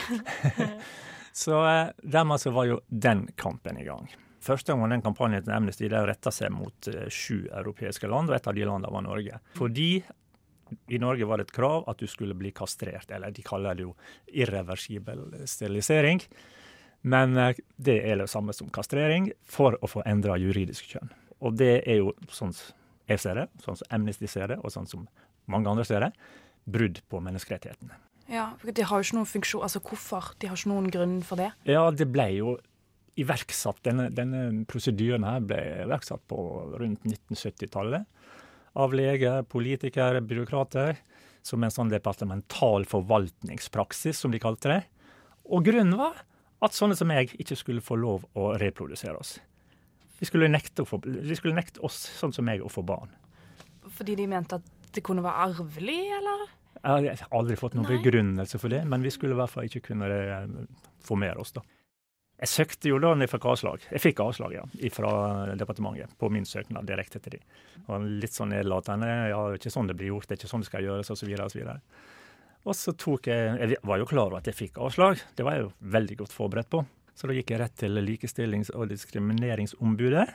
så 1.44 1.60
eh, 1.64 1.92
dermed 2.04 2.44
så 2.44 2.52
var 2.56 2.68
jo 2.70 2.80
den 2.88 3.26
kampen 3.40 3.80
i 3.80 3.88
gang. 3.88 4.10
Første 4.44 4.72
gang 4.72 4.92
den 4.92 5.04
kampanjen 5.04 5.44
til 5.44 5.56
Amnesty 5.56 5.90
det 5.92 6.04
retta 6.08 6.32
seg 6.32 6.54
mot 6.56 6.88
uh, 6.94 7.08
sju 7.12 7.48
europeiske 7.50 8.08
land, 8.08 8.30
og 8.32 8.38
et 8.38 8.48
av 8.48 8.56
de 8.56 8.68
landene 8.68 8.92
var 8.94 9.04
Norge. 9.04 9.40
Fordi 9.58 9.90
i 10.92 11.00
Norge 11.02 11.28
var 11.28 11.40
det 11.40 11.48
et 11.48 11.56
krav 11.56 11.88
at 11.92 12.00
du 12.00 12.08
skulle 12.08 12.36
bli 12.38 12.54
kastrert, 12.56 13.10
eller 13.12 13.34
de 13.36 13.44
kaller 13.44 13.76
det 13.76 13.88
jo 13.88 13.96
irreversibel 14.32 15.26
sterilisering. 15.48 16.22
Men 17.06 17.38
uh, 17.38 17.52
det 17.78 18.00
er 18.08 18.22
det 18.22 18.30
samme 18.32 18.56
som 18.56 18.72
kastrering, 18.74 19.32
for 19.46 19.78
å 19.82 19.90
få 19.92 20.04
endra 20.10 20.40
juridisk 20.42 20.96
kjønn. 20.96 21.14
Og 21.46 21.58
det 21.60 21.84
er 21.86 22.02
jo 22.02 22.16
sånn 22.34 22.56
jeg 23.08 23.22
ser 23.24 23.40
det, 23.40 23.46
sånn 23.64 23.78
som 23.80 23.96
Amnesty 23.96 24.28
ser 24.28 24.52
det, 24.52 24.58
og 24.60 24.74
sånn 24.74 24.88
som 24.90 25.06
mange 25.48 25.70
andre 25.72 25.86
ser 25.88 26.04
det, 26.04 26.12
brudd 26.68 27.00
på 27.08 27.22
menneskerettighetene. 27.24 27.96
Ja, 28.28 28.50
for 28.60 28.76
De 28.76 28.84
har 28.84 29.00
jo 29.00 29.08
ikke 29.08 29.16
noen 29.16 29.30
funksjon, 29.32 29.64
altså 29.64 29.80
Hvorfor? 29.80 30.34
De 30.42 30.50
har 30.50 30.60
ikke 30.60 30.74
noen 30.74 30.90
grunn 30.92 31.22
for 31.24 31.40
det? 31.40 31.54
Ja, 31.64 31.86
det 31.96 32.10
ble 32.12 32.28
jo 32.36 32.58
iverksatt, 33.18 33.80
denne, 33.88 34.10
denne 34.14 34.66
prosedyren 34.70 35.26
her 35.26 35.46
ble 35.48 35.62
iverksatt 35.88 36.26
på 36.30 36.38
rundt 36.78 37.08
1970-tallet 37.08 38.06
av 38.78 38.94
leger, 38.94 39.42
politikere, 39.50 40.22
byråkrater, 40.22 41.00
som 41.48 41.64
en 41.64 41.74
sånn 41.74 41.90
departemental 41.90 42.86
forvaltningspraksis, 42.86 44.20
som 44.20 44.34
de 44.34 44.42
kalte 44.44 44.70
det. 44.70 44.82
Og 45.48 45.64
grunnen 45.66 45.96
var 45.98 46.20
at 46.66 46.74
sånne 46.74 46.98
som 46.98 47.10
meg 47.10 47.34
ikke 47.38 47.58
skulle 47.60 47.84
få 47.86 47.98
lov 48.00 48.26
å 48.38 48.52
reprodusere 48.58 49.20
oss. 49.20 49.38
De 50.18 50.26
skulle 50.26 50.50
nekte, 50.50 50.86
få, 50.88 51.00
de 51.06 51.38
skulle 51.38 51.58
nekte 51.58 51.84
oss, 51.86 52.00
sånn 52.18 52.34
som 52.34 52.48
meg, 52.48 52.64
å 52.66 52.72
få 52.72 52.82
barn. 52.86 53.12
Fordi 53.94 54.16
de 54.18 54.26
mente 54.30 54.58
at 54.58 54.94
det 54.96 55.04
kunne 55.06 55.22
være 55.26 55.52
arvelig, 55.52 56.00
eller? 56.18 56.48
Jeg 56.78 57.18
har 57.20 57.34
aldri 57.38 57.58
fått 57.60 57.76
noen 57.78 57.88
Nei. 57.88 57.98
begrunnelse 57.98 58.60
for 58.62 58.74
det, 58.74 58.84
men 58.90 59.06
vi 59.06 59.12
skulle 59.14 59.36
i 59.36 59.40
hvert 59.40 59.54
fall 59.54 59.68
ikke 59.70 59.84
kunne 59.92 60.10
eh, 60.10 60.46
formere 61.06 61.42
oss, 61.42 61.54
da. 61.56 61.64
Jeg 62.38 62.52
søkte 62.52 62.92
jo 62.92 63.00
da 63.02 63.16
jeg 63.18 63.32
fikk 63.32 63.48
avslag. 63.50 63.86
Jeg 63.90 64.02
fikk 64.04 64.20
avslag, 64.22 64.52
ja, 64.60 64.66
fra 64.94 65.12
departementet 65.58 66.14
på 66.22 66.30
min 66.30 66.46
søknad 66.46 66.86
direkte 66.86 67.18
til 67.24 67.34
de. 67.34 67.40
Og 67.88 68.06
litt 68.22 68.36
sånn 68.36 68.54
nedlatende. 68.54 69.10
Ja, 69.32 69.40
det 69.48 69.56
er 69.56 69.62
ikke 69.64 69.74
sånn 69.74 69.90
det 69.90 69.96
blir 69.98 70.12
gjort, 70.12 70.28
det 70.30 70.36
er 70.36 70.42
ikke 70.44 70.52
sånn 70.52 70.62
det 70.62 70.70
skal 70.70 70.86
gjøres, 70.86 71.10
osv. 71.16 71.32
osv. 71.48 71.64
Og 72.68 72.76
så 72.76 72.92
tok 73.00 73.30
jeg 73.32 73.58
Jeg 73.62 73.80
var 73.88 74.02
jo 74.02 74.10
klar 74.10 74.28
over 74.28 74.42
at 74.42 74.50
jeg 74.50 74.58
fikk 74.58 74.82
avslag, 74.84 75.22
det 75.36 75.46
var 75.46 75.56
jeg 75.56 75.68
jo 75.68 75.72
veldig 75.96 76.18
godt 76.24 76.36
forberedt 76.36 76.72
på. 76.74 76.84
Så 77.18 77.30
da 77.30 77.34
gikk 77.34 77.54
jeg 77.54 77.62
rett 77.62 77.78
til 77.80 77.98
Likestillings- 78.04 78.74
og 78.76 78.92
diskrimineringsombudet 78.92 80.28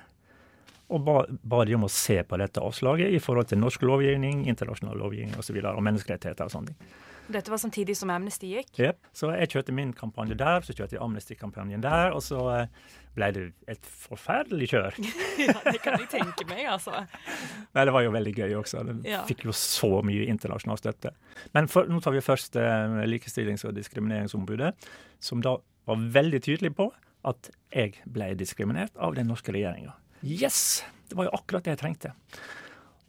og 0.92 1.00
ba, 1.06 1.22
ba 1.28 1.62
de 1.64 1.76
om 1.76 1.86
å 1.86 1.92
se 1.92 2.18
på 2.26 2.36
dette 2.40 2.60
avslaget 2.60 3.14
i 3.14 3.20
forhold 3.22 3.48
til 3.48 3.60
norsk 3.62 3.84
lovgivning, 3.86 4.42
internasjonal 4.50 4.98
lovgivning 5.00 5.32
osv. 5.32 5.40
Og, 5.40 5.46
så 5.46 5.54
videre, 5.56 5.76
og 5.78 5.86
menneskerettigheter 5.86 6.48
og 6.48 6.52
sånne 6.52 6.72
ting. 6.72 6.90
Dette 7.32 7.52
var 7.52 7.60
samtidig 7.60 7.96
som 7.96 8.10
Amnesty 8.12 8.50
gikk? 8.52 8.70
Yep. 8.78 8.98
Så 9.16 9.30
jeg 9.32 9.50
kjørte 9.54 9.74
min 9.76 9.92
kampanje 9.96 10.36
der, 10.38 10.64
så 10.66 10.74
kjørte 10.74 10.96
jeg 10.96 11.02
Amnesty-kampanjen 11.04 11.84
der, 11.84 12.12
og 12.16 12.22
så 12.24 12.40
eh, 12.52 12.90
ble 13.16 13.28
det 13.36 13.44
et 13.72 13.88
forferdelig 14.04 14.70
kjør. 14.72 14.98
ja, 15.46 15.56
det 15.66 15.78
kan 15.84 15.98
jeg 16.00 16.08
tenke 16.12 16.46
meg, 16.50 16.64
altså. 16.74 17.04
Men 17.74 17.88
det 17.88 17.96
var 17.96 18.06
jo 18.06 18.14
veldig 18.14 18.34
gøy 18.36 18.56
også. 18.60 18.84
Den 18.88 19.02
ja. 19.08 19.22
fikk 19.28 19.46
jo 19.48 19.56
så 19.56 20.02
mye 20.06 20.28
internasjonal 20.32 20.80
støtte. 20.80 21.14
Men 21.56 21.70
for, 21.72 21.88
nå 21.88 22.02
tar 22.04 22.16
vi 22.16 22.24
først 22.24 22.58
eh, 22.60 23.02
Likestillings- 23.08 23.66
og 23.68 23.76
diskrimineringsombudet, 23.78 24.74
som 25.22 25.44
da 25.44 25.56
var 25.88 26.06
veldig 26.14 26.42
tydelig 26.44 26.74
på 26.78 26.90
at 27.28 27.52
jeg 27.72 28.00
ble 28.10 28.32
diskriminert 28.38 28.94
av 29.00 29.14
den 29.16 29.30
norske 29.30 29.54
regjeringa. 29.54 29.94
Yes! 30.22 30.82
Det 31.08 31.18
var 31.18 31.28
jo 31.28 31.36
akkurat 31.36 31.66
det 31.66 31.74
jeg 31.74 31.82
trengte. 31.82 32.12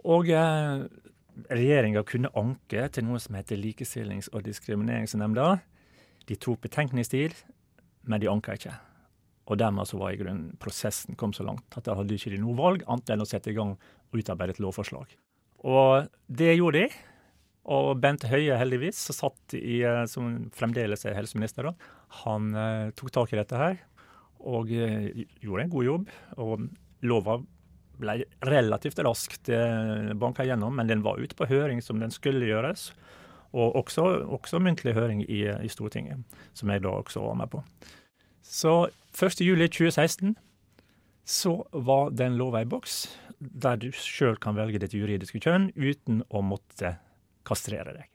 Og 0.10 0.30
eh, 0.34 0.86
regjeringa 1.50 2.04
kunne 2.08 2.32
anke 2.40 2.88
til 2.94 3.08
noe 3.08 3.20
som 3.22 3.38
heter 3.38 3.60
Likestillings- 3.60 4.30
og 4.34 4.46
diskrimineringsnemnda. 4.48 5.48
De 6.30 6.38
tok 6.40 6.62
betenkningstid, 6.64 7.36
men 8.08 8.22
de 8.22 8.30
anka 8.32 8.56
ikke. 8.58 8.76
Og 9.52 9.60
dermed 9.60 9.90
så 9.90 10.00
var 10.00 10.14
i 10.14 10.20
grunnen 10.20 10.54
prosessen 10.62 11.18
kom 11.20 11.34
så 11.36 11.44
langt 11.44 11.76
at 11.76 11.88
da 11.88 11.98
hadde 12.00 12.16
ikke 12.16 12.32
de 12.32 12.40
noe 12.40 12.56
valg 12.56 12.86
annet 12.88 13.12
enn 13.16 13.26
å 13.26 13.28
sette 13.28 13.52
i 13.52 13.58
gang 13.58 13.74
og 13.76 14.20
utarbeide 14.20 14.56
et 14.56 14.62
lovforslag. 14.64 15.18
Og 15.64 16.08
det 16.28 16.54
gjorde 16.56 16.86
de. 16.86 17.02
Og 17.74 17.94
Bent 18.04 18.26
Høie, 18.28 18.56
heldigvis, 18.60 19.00
som 19.08 19.16
satt 19.16 19.56
i, 19.56 19.80
eh, 19.88 20.04
som 20.12 20.50
fremdeles 20.56 21.06
er 21.08 21.16
helseminister, 21.16 21.70
da, 21.70 21.94
han 22.24 22.50
eh, 22.60 22.90
tok 23.00 23.12
tak 23.16 23.32
i 23.32 23.40
dette 23.40 23.60
her 23.60 23.78
og 24.44 24.72
eh, 24.76 25.24
gjorde 25.40 25.64
en 25.64 25.72
god 25.72 25.88
jobb. 25.88 26.10
Og 26.44 26.66
lova 27.08 27.38
ble 28.04 28.20
relativt 28.48 29.02
raskt 29.06 29.50
eh, 29.54 30.14
banka 30.20 30.46
gjennom, 30.48 30.76
men 30.78 30.92
den 30.92 31.04
var 31.06 31.22
ute 31.22 31.38
på 31.40 31.48
høring 31.50 31.82
som 31.84 32.02
den 32.04 32.14
skulle 32.14 32.50
gjøres. 32.50 32.92
Og 33.54 33.76
også, 33.84 34.06
også 34.34 34.62
muntlig 34.64 34.96
høring 34.98 35.22
i, 35.28 35.44
i, 35.46 35.70
Stortinget, 35.70 36.24
som 36.58 36.72
jeg 36.74 36.82
da 36.86 36.96
også 36.98 37.22
var 37.22 37.38
med 37.38 37.52
på. 37.54 37.62
Så 38.44 38.88
1.7.2016 39.14 40.34
så 41.24 41.60
var 41.72 42.10
den 42.12 42.36
lova 42.40 42.64
i 42.64 42.68
boks, 42.68 43.06
der 43.38 43.78
du 43.80 43.92
sjøl 43.96 44.40
kan 44.42 44.58
velge 44.58 44.82
ditt 44.82 44.96
juridiske 44.98 45.40
kjønn 45.44 45.70
uten 45.78 46.24
å 46.34 46.42
måtte 46.44 46.98
kastrere 47.48 47.94
deg. 47.96 48.10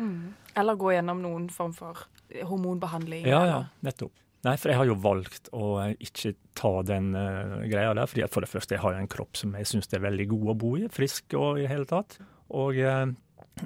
Mm. 0.00 0.34
Eller 0.58 0.80
gå 0.80 0.90
gjennom 0.96 1.22
noen 1.22 1.46
form 1.54 1.72
for 1.76 2.06
hormonbehandling. 2.50 3.28
Ja, 3.28 3.44
ja, 3.46 3.60
nettopp. 3.86 4.14
Nei, 4.46 4.54
for 4.56 4.72
jeg 4.72 4.78
har 4.80 4.88
jo 4.88 4.96
valgt 4.96 5.50
å 5.52 5.66
ikke 6.00 6.32
ta 6.56 6.70
den 6.88 7.12
uh, 7.12 7.60
greia 7.68 7.92
der. 7.96 8.08
fordi 8.08 8.28
For 8.32 8.44
det 8.44 8.48
første, 8.48 8.76
jeg 8.76 8.82
har 8.84 8.96
en 8.96 9.10
kropp 9.10 9.36
som 9.36 9.52
jeg 9.56 9.68
syns 9.68 9.90
er 9.92 10.04
veldig 10.04 10.30
god 10.30 10.52
å 10.52 10.58
bo 10.62 10.70
i. 10.78 10.86
Frisk 10.92 11.36
og 11.36 11.60
i 11.60 11.66
det 11.66 11.72
hele 11.72 11.88
tatt. 11.88 12.16
Og 12.56 12.80
uh, 12.80 13.04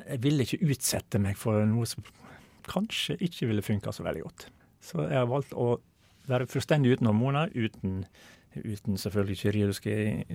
jeg 0.02 0.22
ville 0.24 0.46
ikke 0.46 0.66
utsette 0.66 1.20
meg 1.22 1.38
for 1.38 1.62
noe 1.70 1.86
som 1.86 2.06
kanskje 2.66 3.18
ikke 3.22 3.50
ville 3.50 3.62
funka 3.62 3.92
så 3.94 4.06
veldig 4.06 4.24
godt. 4.24 4.48
Så 4.82 5.04
jeg 5.06 5.20
har 5.20 5.30
valgt 5.30 5.54
å 5.54 5.76
være 6.26 6.48
fullstendig 6.50 6.96
uten 6.96 7.10
hormoner, 7.10 7.52
uten, 7.54 8.02
uten 8.56 8.98
selvfølgelig 8.98 9.52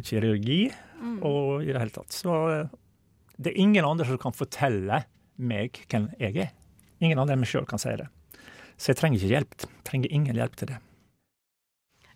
kirurgi 0.06 0.60
mm. 0.70 1.18
og 1.26 1.66
i 1.66 1.74
det 1.74 1.82
hele 1.82 1.96
tatt. 1.98 2.16
Så 2.16 2.38
uh, 2.48 2.78
det 3.36 3.52
er 3.52 3.60
ingen 3.60 3.88
andre 3.88 4.08
som 4.08 4.22
kan 4.22 4.36
fortelle 4.36 5.04
meg 5.36 5.84
hvem 5.90 6.08
jeg 6.20 6.48
er. 6.48 6.56
Ingen 7.04 7.20
andre 7.20 7.36
enn 7.36 7.44
meg 7.44 7.52
sjøl 7.52 7.68
kan 7.68 7.82
si 7.82 7.92
det. 8.00 8.08
Så 8.80 8.94
jeg 8.94 9.02
trenger 9.02 9.20
ikke 9.20 9.34
hjelp. 9.36 9.66
Jeg 9.66 9.88
trenger 9.90 10.16
ingen 10.16 10.40
hjelp 10.40 10.56
til 10.60 10.72
det. 10.72 10.80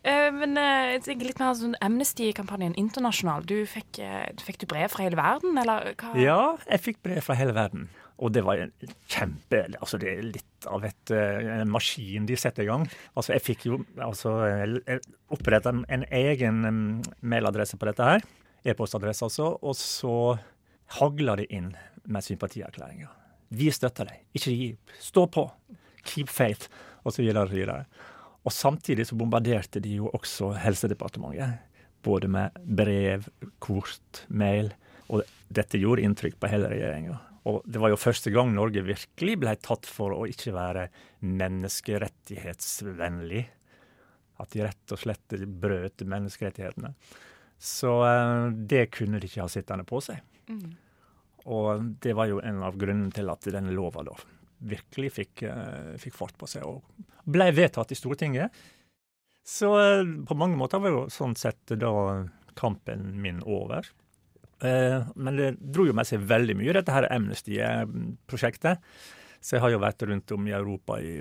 Uh, 0.03 0.29
men 0.36 0.58
uh, 0.60 0.93
jeg 0.98 1.15
litt 1.24 1.39
mer 1.39 1.53
sånn 1.55 1.77
Amnesty-kampanjen 1.84 2.75
internasjonal. 2.79 3.46
Du 3.48 3.62
fikk, 3.70 4.01
uh, 4.03 4.27
fikk, 4.43 4.60
du 4.63 4.67
brev 4.67 4.91
fra 4.91 5.05
hele 5.05 5.20
verden, 5.20 5.55
eller 5.60 5.93
hva? 6.00 6.12
Ja, 6.20 6.39
jeg 6.67 6.84
fikk 6.84 7.00
brev 7.05 7.24
fra 7.24 7.38
hele 7.39 7.55
verden. 7.55 7.88
Og 8.24 8.34
det 8.36 8.43
var 8.46 8.60
en 8.62 8.72
kjempe 9.10 9.63
Altså, 9.79 9.98
det 10.00 10.12
er 10.12 10.27
litt 10.27 10.67
av 10.70 10.84
et, 10.86 11.12
en 11.12 11.72
maskin 11.72 12.27
de 12.29 12.38
setter 12.39 12.63
i 12.63 12.70
gang. 12.70 12.86
Altså, 13.17 13.34
jeg 13.34 13.43
fikk 13.43 13.65
jo 13.67 13.79
altså 14.05 14.36
oppretta 15.34 15.74
en 15.74 16.05
egen 16.13 16.62
mailadresse 17.25 17.79
på 17.79 17.89
dette 17.89 18.08
her. 18.08 18.27
E-postadresse, 18.63 19.25
altså. 19.27 19.50
Og 19.65 19.75
så 19.75 20.13
hagla 21.00 21.36
det 21.41 21.50
inn 21.58 21.74
med 22.05 22.24
sympatierklæringer. 22.24 23.12
Vi 23.58 23.72
støtter 23.74 24.12
deg. 24.12 24.24
Ikke 24.38 24.55
gi 24.55 24.70
opp. 24.75 24.96
Stå 25.10 25.25
på 25.34 25.48
keep 26.07 26.29
faith, 26.31 26.69
osv. 27.07 27.24
Og, 27.36 27.83
og 28.43 28.51
samtidig 28.51 29.07
så 29.10 29.15
bombarderte 29.19 29.79
de 29.83 29.91
jo 30.00 30.05
også 30.13 30.45
Helsedepartementet. 30.63 31.50
Både 32.03 32.27
med 32.27 32.50
brev, 32.63 33.24
kort, 33.63 34.25
mail. 34.27 34.74
Og 35.10 35.22
dette 35.53 35.77
gjorde 35.79 36.01
inntrykk 36.03 36.36
på 36.39 36.48
hele 36.51 36.69
regjeringa. 36.72 37.17
Og 37.50 37.62
det 37.67 37.79
var 37.83 37.89
jo 37.91 37.98
første 38.00 38.29
gang 38.31 38.53
Norge 38.55 38.81
virkelig 38.86 39.39
ble 39.41 39.55
tatt 39.60 39.86
for 39.89 40.12
å 40.15 40.27
ikke 40.31 40.53
være 40.55 40.88
menneskerettighetsvennlig. 41.27 43.43
At 44.43 44.50
de 44.55 44.63
rett 44.65 44.91
og 44.95 45.00
slett 45.00 45.27
brøt 45.48 46.03
menneskerettighetene. 46.07 46.91
Så 47.63 47.91
uh, 48.03 48.51
det 48.51 48.86
kunne 48.95 49.19
de 49.19 49.25
ikke 49.29 49.45
ha 49.45 49.50
sittende 49.51 49.86
på 49.88 49.98
seg. 50.03 50.17
Mm. 50.51 50.72
Og 51.53 51.67
det 52.03 52.13
var 52.15 52.25
jo 52.31 52.41
en 52.43 52.63
av 52.63 52.77
grunnene 52.79 53.12
til 53.15 53.29
at 53.31 53.41
denne 53.51 53.75
lova 53.75 54.03
da 54.07 54.15
virkelig 54.63 55.12
fikk, 55.17 55.43
eh, 55.48 55.96
fikk, 56.01 56.15
fart 56.17 56.38
på 56.39 56.50
seg 56.50 56.65
og 56.67 56.84
ble 57.29 57.50
vedtatt 57.55 57.91
i 57.93 57.98
Stortinget. 57.98 58.53
Så 59.43 59.72
eh, 59.79 60.03
på 60.27 60.38
mange 60.39 60.60
måter 60.60 60.82
var 60.84 60.96
jo 60.96 61.03
sånn 61.12 61.36
sett 61.39 61.75
da 61.79 61.93
kampen 62.60 63.12
min 63.22 63.41
over. 63.43 63.88
Eh, 64.63 65.03
men 65.15 65.39
det 65.39 65.50
dro 65.60 65.88
jo 65.89 65.96
med 65.96 66.08
seg 66.08 66.24
veldig 66.29 66.55
mye, 66.60 66.75
dette 66.77 66.96
her 66.96 67.10
Amnesty-prosjektet. 67.12 68.84
Så 69.43 69.58
jeg 69.58 69.65
har 69.65 69.74
jo 69.74 69.84
vært 69.84 70.05
rundt 70.08 70.32
om 70.32 70.48
i 70.48 70.55
Europa 70.55 71.00
i 71.03 71.17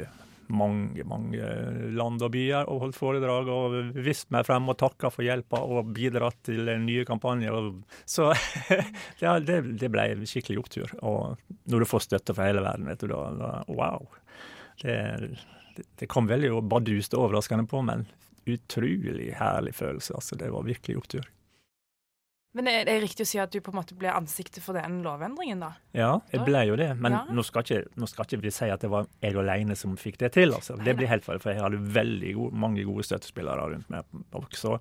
mange, 0.53 1.05
mange 1.09 1.53
land 1.97 2.23
og 2.23 2.33
byer 2.35 2.69
og 2.71 2.87
holdt 2.87 2.99
foredrag 2.99 3.51
og 3.53 3.77
vist 4.05 4.31
meg 4.35 4.47
frem 4.49 4.69
og 4.71 4.79
takka 4.81 5.11
for 5.13 5.27
hjelpa 5.27 5.63
og 5.65 5.93
bidratt 5.97 6.39
til 6.49 6.69
nye 6.85 7.07
kampanjer. 7.09 7.73
Så 8.09 8.31
det, 9.21 9.35
det, 9.49 9.61
det 9.81 9.93
ble 9.93 10.07
skikkelig 10.29 10.63
opptur. 10.63 10.95
Og 11.01 11.41
når 11.71 11.85
du 11.85 11.89
får 11.89 12.07
støtte 12.09 12.37
fra 12.37 12.51
hele 12.51 12.65
verden, 12.65 12.89
vet 12.91 13.05
du, 13.05 13.11
da, 13.13 13.23
da 13.39 13.53
wow. 13.73 14.07
Det, 14.83 14.97
det, 15.99 16.09
kom 16.11 16.29
veldig 16.31 16.55
baduste 16.69 17.19
overraskende 17.21 17.67
på, 17.69 17.83
men 17.87 18.07
utrolig 18.49 19.33
herlig 19.39 19.75
følelse. 19.79 20.15
altså 20.19 20.37
Det 20.37 20.51
var 20.53 20.67
virkelig 20.67 20.99
opptur. 20.99 21.29
Men 22.53 22.69
er 22.69 22.85
det 22.85 22.99
riktig 23.01 23.25
å 23.25 23.29
si 23.29 23.39
at 23.41 23.53
du 23.53 23.63
på 23.65 23.73
en 23.73 23.79
måte 23.79 23.97
ble 23.97 24.11
ansiktet 24.13 24.61
for 24.61 24.77
den 24.77 24.99
lovendringen, 25.05 25.63
da? 25.65 25.71
Ja, 25.97 26.11
jeg 26.35 26.45
ble 26.45 26.61
jo 26.69 26.77
det. 26.77 26.91
Men 27.01 27.17
ja. 27.17 27.23
nå, 27.33 27.45
skal 27.49 27.65
ikke, 27.65 27.95
nå, 27.97 28.09
skal 28.11 28.29
ikke, 28.29 28.43
vi 28.43 28.53
si 28.53 28.69
at 28.69 28.85
det 28.85 28.91
var 28.93 29.09
jeg 29.25 29.39
alene 29.41 29.77
som 29.79 29.97
fikk 30.01 30.21
det 30.21 30.35
til. 30.37 30.53
altså. 30.53 30.77
Det 30.77 30.93
blir 30.99 31.09
helt 31.09 31.25
feil, 31.25 31.41
for 31.41 31.55
jeg 31.55 31.65
hadde 31.65 31.81
veldig 31.97 32.35
gode, 32.37 32.61
mange 32.67 32.85
gode 32.89 33.09
støttespillere 33.09 33.71
rundt 33.73 33.89
meg 33.93 34.21
også. 34.37 34.77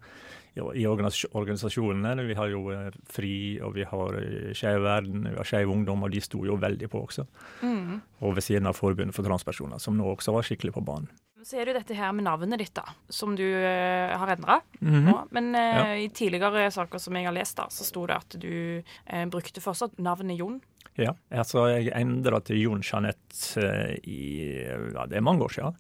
I 0.52 0.84
organisasjonene. 0.84 2.26
Vi 2.28 2.36
har 2.36 2.52
jo 2.52 2.66
eh, 2.76 2.92
FRI, 3.08 3.36
og 3.64 3.78
vi 3.78 3.86
har 3.88 4.18
eh, 4.20 4.52
Skeiv 4.58 4.84
Verden, 4.84 5.30
vi 5.30 5.38
har 5.38 5.48
Skeiv 5.48 5.72
Ungdom, 5.72 6.04
og 6.04 6.12
de 6.12 6.20
sto 6.26 6.44
jo 6.44 6.60
veldig 6.60 6.92
på 6.92 7.06
også. 7.06 7.24
Mm. 7.64 8.02
Og 8.20 8.36
ved 8.36 8.44
siden 8.50 8.68
av 8.68 8.76
Forbundet 8.76 9.16
for 9.16 9.24
transpersoner, 9.24 9.80
som 9.80 9.96
nå 9.96 10.12
også 10.12 10.36
var 10.36 10.44
skikkelig 10.44 10.76
på 10.76 10.84
banen. 10.92 11.08
Så 11.44 11.58
er 11.58 11.66
det 11.66 11.74
jo 11.74 11.80
dette 11.80 11.98
her 11.98 12.12
med 12.14 12.26
navnet 12.28 12.62
ditt, 12.62 12.74
da, 12.78 12.84
som 13.10 13.34
du 13.38 13.44
uh, 13.44 14.14
har 14.22 14.34
endra. 14.34 14.60
Mm 14.80 15.08
-hmm. 15.08 15.28
Men 15.32 15.56
uh, 15.56 15.62
ja. 15.62 15.96
i 15.96 16.10
tidligere 16.10 16.72
saker 16.72 16.98
som 16.98 17.16
jeg 17.16 17.26
har 17.26 17.34
lest, 17.34 17.58
da, 17.58 17.66
så 17.70 17.84
sto 17.84 18.06
det 18.06 18.16
at 18.16 18.36
du 18.38 18.84
uh, 19.14 19.26
brukte 19.26 19.62
fortsatt 19.62 19.98
navnet 19.98 20.38
Jon. 20.38 20.62
Ja, 20.96 21.16
altså 21.30 21.68
jeg 21.68 21.94
endra 21.96 22.40
til 22.40 22.62
Jon 22.62 22.82
Jeanette 22.84 23.98
i 24.04 24.52
ja, 24.94 25.06
det 25.08 25.18
er 25.18 25.22
mange 25.22 25.44
år 25.44 25.50
siden. 25.50 25.78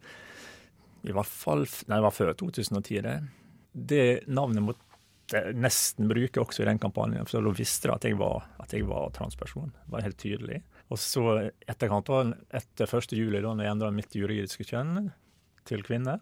I 1.03 1.11
hvert 1.11 1.27
fall 1.27 1.65
Nei, 1.87 1.97
det 1.97 2.03
var 2.03 2.11
før 2.11 2.33
2010, 2.33 3.01
det. 3.01 3.21
Det 3.71 4.27
navnet 4.27 4.63
måtte 4.63 4.91
jeg 5.31 5.55
nesten 5.55 6.09
bruke 6.09 6.41
også 6.41 6.63
i 6.63 6.65
den 6.65 6.79
kampanjen, 6.79 7.25
for 7.25 7.41
da 7.41 7.53
visste 7.55 7.87
de 7.87 7.93
at 7.93 8.05
jeg 8.07 8.17
var, 8.19 8.47
at 8.59 8.73
jeg 8.73 8.87
var 8.87 9.11
transperson. 9.15 9.71
Det 9.85 9.93
var 9.93 10.01
helt 10.01 10.19
tydelig. 10.19 10.61
Og 10.91 10.99
så 10.99 11.51
etterkant, 11.67 12.09
etter 12.51 12.97
1. 12.97 13.13
juli, 13.15 13.39
da 13.39 13.53
når 13.53 13.63
jeg 13.63 13.71
endra 13.71 13.91
mitt 13.95 14.15
juridiske 14.15 14.67
kjønn, 14.67 15.11
til 15.69 15.83
kvinne, 15.85 16.19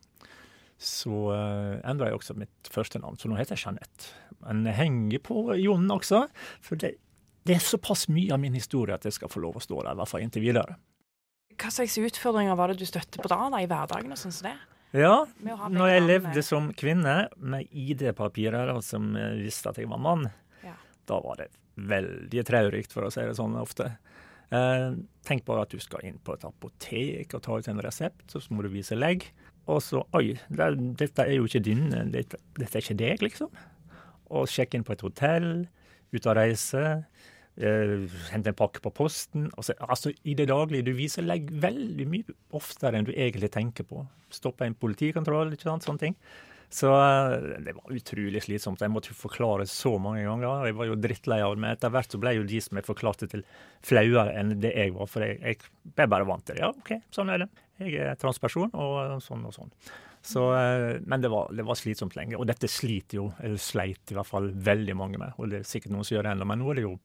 så 0.79 1.11
uh, 1.11 1.35
eh, 1.35 1.89
endra 1.89 2.07
jeg 2.07 2.19
også 2.19 2.37
mitt 2.39 2.71
første 2.71 3.01
navn. 3.03 3.19
Så 3.19 3.27
nå 3.27 3.35
heter 3.39 3.57
jeg 3.57 3.65
Jeanette. 3.65 4.13
Men 4.45 4.63
jeg 4.69 4.77
henger 4.77 5.23
på 5.27 5.41
Jon 5.59 5.89
også, 5.91 6.23
for 6.63 6.79
det, 6.79 6.93
det, 7.43 7.57
er 7.57 7.65
såpass 7.65 8.07
mye 8.11 8.31
av 8.31 8.39
min 8.39 8.55
historie 8.55 8.95
at 8.95 9.07
jeg 9.07 9.17
skal 9.17 9.31
få 9.31 9.43
lov 9.43 9.59
å 9.59 9.63
stå 9.63 9.81
der, 9.81 9.91
i 9.91 9.99
hvert 9.99 10.11
fall 10.13 10.23
inntil 10.23 10.45
videre. 10.45 10.77
Hva 11.59 11.71
slags 11.75 11.97
utfordringer 11.99 12.55
var 12.55 12.71
det 12.71 12.79
du 12.79 12.87
støtte 12.87 13.19
på 13.19 13.27
da, 13.27 13.41
da 13.51 13.59
i 13.59 13.67
hverdagen? 13.67 14.15
og 14.15 14.21
sånn 14.21 14.35
som 14.35 14.47
det? 14.47 14.55
Ja, 14.95 15.27
når 15.43 15.91
jeg 15.91 16.05
levde 16.07 16.41
som 16.41 16.71
kvinne 16.73 17.27
med 17.37 17.67
ID-papirer 17.75 18.71
som 18.81 19.11
visste 19.37 19.69
at 19.69 19.77
jeg 19.77 19.91
var 19.91 19.99
mann, 20.01 20.29
ja. 20.63 20.73
da 21.05 21.19
var 21.21 21.43
det 21.43 21.51
veldig 21.75 22.45
traurikt, 22.47 22.95
for 22.95 23.05
å 23.05 23.11
si 23.13 23.21
det 23.27 23.35
sånn 23.37 23.59
ofte. 23.59 23.91
Eh, 24.49 24.91
tenk 25.27 25.43
bare 25.45 25.67
at 25.67 25.73
du 25.73 25.81
skal 25.81 26.07
inn 26.09 26.17
på 26.25 26.33
et 26.33 26.45
apotek 26.47 27.35
og 27.37 27.43
ta 27.45 27.57
ut 27.57 27.67
en 27.69 27.81
resept, 27.85 28.25
så 28.33 28.41
må 28.49 28.65
du 28.65 28.71
vise 28.73 28.97
legg. 28.97 29.27
Og 29.69 29.81
så 29.85 30.01
Oi, 30.17 30.33
det, 30.49 30.69
dette 30.97 31.25
er 31.25 31.37
jo 31.37 31.49
ikke 31.49 31.61
din, 31.61 31.89
dette, 32.13 32.39
dette, 32.57 32.71
er 32.73 32.81
ikke 32.81 32.97
deg, 32.97 33.25
liksom. 33.25 33.51
Og 34.33 34.49
sjekke 34.49 34.79
inn 34.79 34.85
på 34.87 34.95
et 34.95 35.05
hotell, 35.05 35.51
ut 36.15 36.25
og 36.25 36.39
reise. 36.39 36.85
Uh, 37.59 38.07
hente 38.31 38.53
en 38.53 38.57
pakke 38.57 38.79
på 38.81 38.91
posten. 38.95 39.49
Altså, 39.59 39.75
altså, 39.83 40.13
I 40.23 40.33
det 40.39 40.47
daglige. 40.47 40.85
Du 40.87 40.93
viser 40.95 41.25
legg 41.25 41.49
veldig 41.51 42.05
mye 42.07 42.35
oftere 42.55 42.97
enn 42.97 43.09
du 43.09 43.11
egentlig 43.11 43.51
tenker 43.51 43.85
på. 43.85 44.05
Stoppe 44.33 44.65
en 44.65 44.77
politikontroll, 44.79 45.51
ikke 45.53 45.67
sant, 45.67 45.85
sånne 45.85 46.05
ting. 46.05 46.15
Så 46.69 46.89
eh, 46.93 47.61
det 47.65 47.73
var 47.73 47.95
utrolig 47.95 48.43
slitsomt. 48.45 48.81
Jeg 48.83 48.93
måtte 48.93 49.15
forklare 49.17 49.65
så 49.69 49.95
mange 50.01 50.21
ganger. 50.25 50.67
Jeg 50.69 50.77
var 50.77 50.89
jo 50.91 50.97
drittlei 51.01 51.39
av 51.41 51.55
det, 51.55 51.63
men 51.63 51.73
etter 51.73 51.93
hvert 51.93 52.13
så 52.13 52.19
ble 52.21 52.35
jo 52.37 52.45
de 52.49 52.59
som 52.61 52.77
jeg 52.77 52.85
forklarte 52.85 53.29
til, 53.31 53.41
flauere 53.85 54.35
enn 54.37 54.53
det 54.61 54.75
jeg 54.75 54.93
var. 54.97 55.09
For 55.09 55.25
jeg, 55.25 55.39
jeg 55.41 55.95
ble 55.97 56.09
bare 56.13 56.29
vant 56.29 56.45
til 56.45 56.59
det. 56.59 56.67
Ja, 56.67 56.69
OK, 56.69 56.93
sånn 57.15 57.33
er 57.33 57.45
det. 57.45 57.49
Jeg 57.81 57.97
er 58.03 58.21
transperson, 58.21 58.69
og 58.77 59.17
sånn 59.25 59.47
og 59.49 59.55
sånn. 59.55 59.73
Så, 60.21 60.45
eh, 60.53 60.99
men 61.09 61.23
det 61.23 61.31
var, 61.33 61.49
det 61.55 61.65
var, 61.65 61.79
slitsomt 61.79 62.17
lenge. 62.19 62.37
Og 62.37 62.45
dette 62.49 62.69
sliter 62.69 63.21
jo, 63.21 63.29
eller 63.41 63.61
sleit 63.61 64.11
i 64.11 64.17
hvert 64.17 64.29
fall 64.29 64.51
veldig 64.53 64.97
mange 64.99 65.21
med. 65.21 65.37
Og 65.39 65.49
det 65.49 65.63
er 65.63 65.69
sikkert 65.69 65.95
noen 65.95 66.05
som 66.05 66.17
gjør 66.17 66.27
det 66.27 66.35
ennå, 66.35 66.49
men 66.49 66.61
nå 66.61 66.73
er 66.73 66.81
det 66.81 66.89
jo 66.89 66.97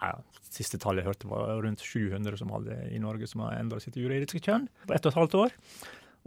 ja, 0.00 0.16
Siste 0.54 0.78
tallet 0.78 1.02
jeg 1.02 1.08
hørte 1.08 1.28
var 1.30 1.48
rundt 1.64 1.82
700 1.82 2.36
som 2.38 2.50
hadde 2.54 2.76
i 2.94 2.98
Norge 3.02 3.26
som 3.30 3.40
har 3.42 3.56
endra 3.58 3.80
sitt 3.82 3.96
juridiske 3.98 4.42
kjønn 4.42 4.68
på 4.86 4.94
ett 4.94 5.06
og 5.06 5.10
et 5.10 5.18
halvt 5.18 5.36
år. 5.38 5.54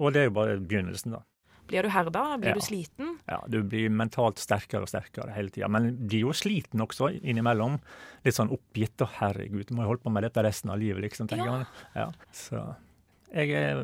Og 0.03 0.13
det 0.13 0.21
er 0.21 0.27
jo 0.27 0.33
bare 0.35 0.57
begynnelsen, 0.59 1.13
da. 1.15 1.21
Blir 1.67 1.83
du 1.83 1.91
herda? 1.91 2.23
Blir 2.39 2.53
ja. 2.53 2.55
du 2.55 2.63
sliten? 2.63 3.13
Ja, 3.27 3.41
du 3.51 3.59
blir 3.67 3.91
mentalt 3.91 4.39
sterkere 4.39 4.87
og 4.87 4.91
sterkere 4.91 5.33
hele 5.35 5.51
tida. 5.53 5.69
Men 5.71 5.91
blir 6.07 6.27
jo 6.27 6.35
sliten 6.35 6.83
også 6.83 7.11
innimellom. 7.19 7.79
Litt 8.23 8.37
sånn 8.37 8.53
oppgitt. 8.55 8.95
og 9.03 9.11
herregud, 9.19 9.71
må 9.75 9.83
jo 9.83 9.93
holde 9.93 10.05
på 10.05 10.13
med 10.15 10.27
dette 10.27 10.43
resten 10.45 10.71
av 10.71 10.79
livet, 10.81 11.03
liksom. 11.09 11.29
tenker 11.31 11.49
ja. 11.49 11.57
man. 11.57 11.81
Ja, 11.97 12.11
så 12.35 12.63
jeg 13.27 13.51
er 13.59 13.81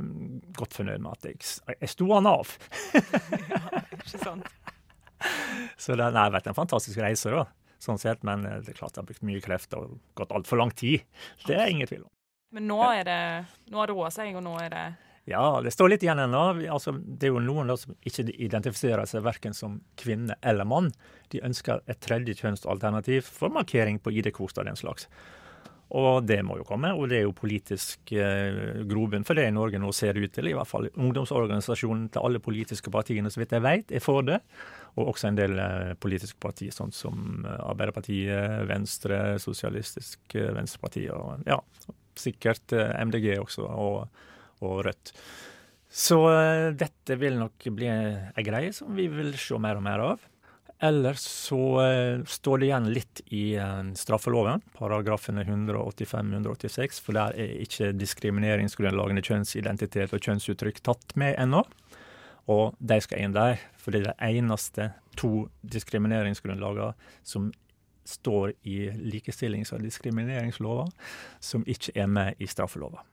godt 0.55 0.77
fornøyd 0.77 1.03
med 1.03 1.17
at 1.17 1.27
jeg, 1.27 1.41
jeg 1.75 1.91
sto 1.91 2.07
han 2.13 2.29
av. 2.29 2.53
ja, 3.51 3.59
ikke 3.91 4.21
sant. 4.21 4.47
Så 5.79 5.95
det 5.99 6.07
har 6.15 6.31
vært 6.33 6.47
en 6.51 6.57
fantastisk 6.57 6.99
reise, 7.03 7.31
da. 7.31 7.45
Sånn 7.83 7.99
sett, 7.99 8.23
men 8.27 8.45
det 8.45 8.71
er 8.71 8.77
klart 8.77 8.95
jeg 8.95 9.01
har 9.01 9.07
brukt 9.07 9.25
mye 9.27 9.43
krefter 9.43 9.81
og 9.83 9.97
gått 10.15 10.31
altfor 10.35 10.61
lang 10.61 10.71
tid. 10.71 11.03
Det 11.43 11.57
er 11.59 11.71
ingen 11.71 11.89
tvil 11.89 12.05
om. 12.05 12.11
Men 12.55 12.69
nå, 12.69 12.79
er 12.93 13.07
det, 13.07 13.21
nå 13.73 13.81
har 13.81 13.89
det 13.89 13.95
roa 13.97 14.11
seg, 14.13 14.35
og 14.37 14.45
nå 14.45 14.53
er 14.61 14.71
det 14.71 14.83
ja, 15.29 15.61
det 15.63 15.71
står 15.71 15.93
litt 15.93 16.03
igjen 16.03 16.19
ennå. 16.19 16.41
Altså, 16.73 16.91
det 16.99 17.29
er 17.29 17.31
jo 17.31 17.43
noen 17.43 17.71
da 17.71 17.77
som 17.79 17.93
ikke 18.03 18.25
identifiserer 18.33 19.07
seg 19.07 19.23
verken 19.23 19.55
som 19.55 19.77
kvinne 19.99 20.35
eller 20.43 20.67
mann. 20.67 20.89
De 21.31 21.39
ønsker 21.47 21.79
et 21.87 22.01
tredje 22.03 22.35
kjønnsalternativ 22.41 23.29
for 23.31 23.53
markering 23.53 24.01
på 24.03 24.11
ID-kvoter 24.11 24.65
og 24.65 24.71
den 24.71 24.79
slags. 24.79 25.07
Og 25.93 26.25
det 26.25 26.39
må 26.41 26.57
jo 26.57 26.65
komme, 26.65 26.89
og 26.97 27.11
det 27.11 27.19
er 27.19 27.27
jo 27.27 27.35
politisk 27.37 28.11
eh, 28.17 28.81
grobunn 28.89 29.25
for 29.27 29.37
det 29.37 29.45
i 29.45 29.53
Norge 29.53 29.77
nå 29.77 29.91
ser 29.93 30.17
det 30.17 30.25
ut 30.25 30.33
til. 30.33 30.49
I 30.49 30.55
hvert 30.57 30.69
fall 30.69 30.89
ungdomsorganisasjonen 30.89 32.07
til 32.13 32.25
alle 32.25 32.41
politiske 32.41 32.91
partiene, 32.93 33.29
så 33.29 33.43
vidt 33.43 33.53
jeg 33.53 33.63
vet, 33.63 33.93
er 33.93 34.03
for 34.03 34.25
det. 34.25 34.39
Og 34.97 35.13
også 35.13 35.29
en 35.29 35.37
del 35.37 35.53
eh, 35.61 35.93
politiske 36.01 36.41
partier, 36.41 36.73
sånn 36.73 36.91
som 36.95 37.45
eh, 37.45 37.59
Arbeiderpartiet, 37.69 38.65
Venstre, 38.71 39.37
Sosialistisk 39.43 40.35
eh, 40.39 40.49
Venstreparti 40.57 41.05
og 41.13 41.45
ja, 41.47 41.61
sikkert 42.17 42.73
eh, 42.73 42.95
MDG 43.05 43.35
også. 43.37 43.69
og 43.69 44.32
og 44.63 44.83
Rødt. 44.87 45.13
Så 45.93 46.17
uh, 46.25 46.71
dette 46.73 47.17
vil 47.21 47.37
nok 47.37 47.67
bli 47.75 47.89
ei 47.89 48.45
greie 48.45 48.71
som 48.73 48.95
vi 48.97 49.05
vil 49.11 49.35
se 49.37 49.59
mer 49.61 49.77
og 49.77 49.85
mer 49.85 50.01
av. 50.01 50.23
Ellers 50.83 51.21
så 51.21 51.59
uh, 51.79 52.23
står 52.27 52.59
det 52.59 52.69
igjen 52.71 52.89
litt 52.95 53.21
i 53.31 53.43
uh, 53.61 53.85
straffeloven, 53.95 54.63
paragrafene 54.75 55.45
185-186, 55.45 56.99
for 57.05 57.19
der 57.19 57.37
er 57.39 57.53
ikke 57.63 57.93
diskrimineringsgrunnlagene 57.95 59.23
kjønnsidentitet 59.23 60.17
og 60.17 60.25
kjønnsuttrykk 60.25 60.81
tatt 60.83 61.15
med 61.19 61.37
ennå. 61.39 61.61
Og 62.51 62.73
de 62.83 62.99
skal 63.05 63.23
inn 63.23 63.37
der, 63.37 63.61
for 63.79 63.95
det 63.95 64.03
er 64.03 64.17
de 64.17 64.41
eneste 64.41 64.89
to 65.15 65.45
diskrimineringsgrunnlagene 65.61 66.91
som 67.23 67.51
står 68.03 68.53
i 68.67 68.89
likestillings- 68.89 69.71
og 69.71 69.85
diskrimineringslova, 69.85 70.89
som 71.39 71.63
ikke 71.67 71.95
er 71.95 72.09
med 72.11 72.43
i 72.43 72.49
straffelova. 72.51 73.05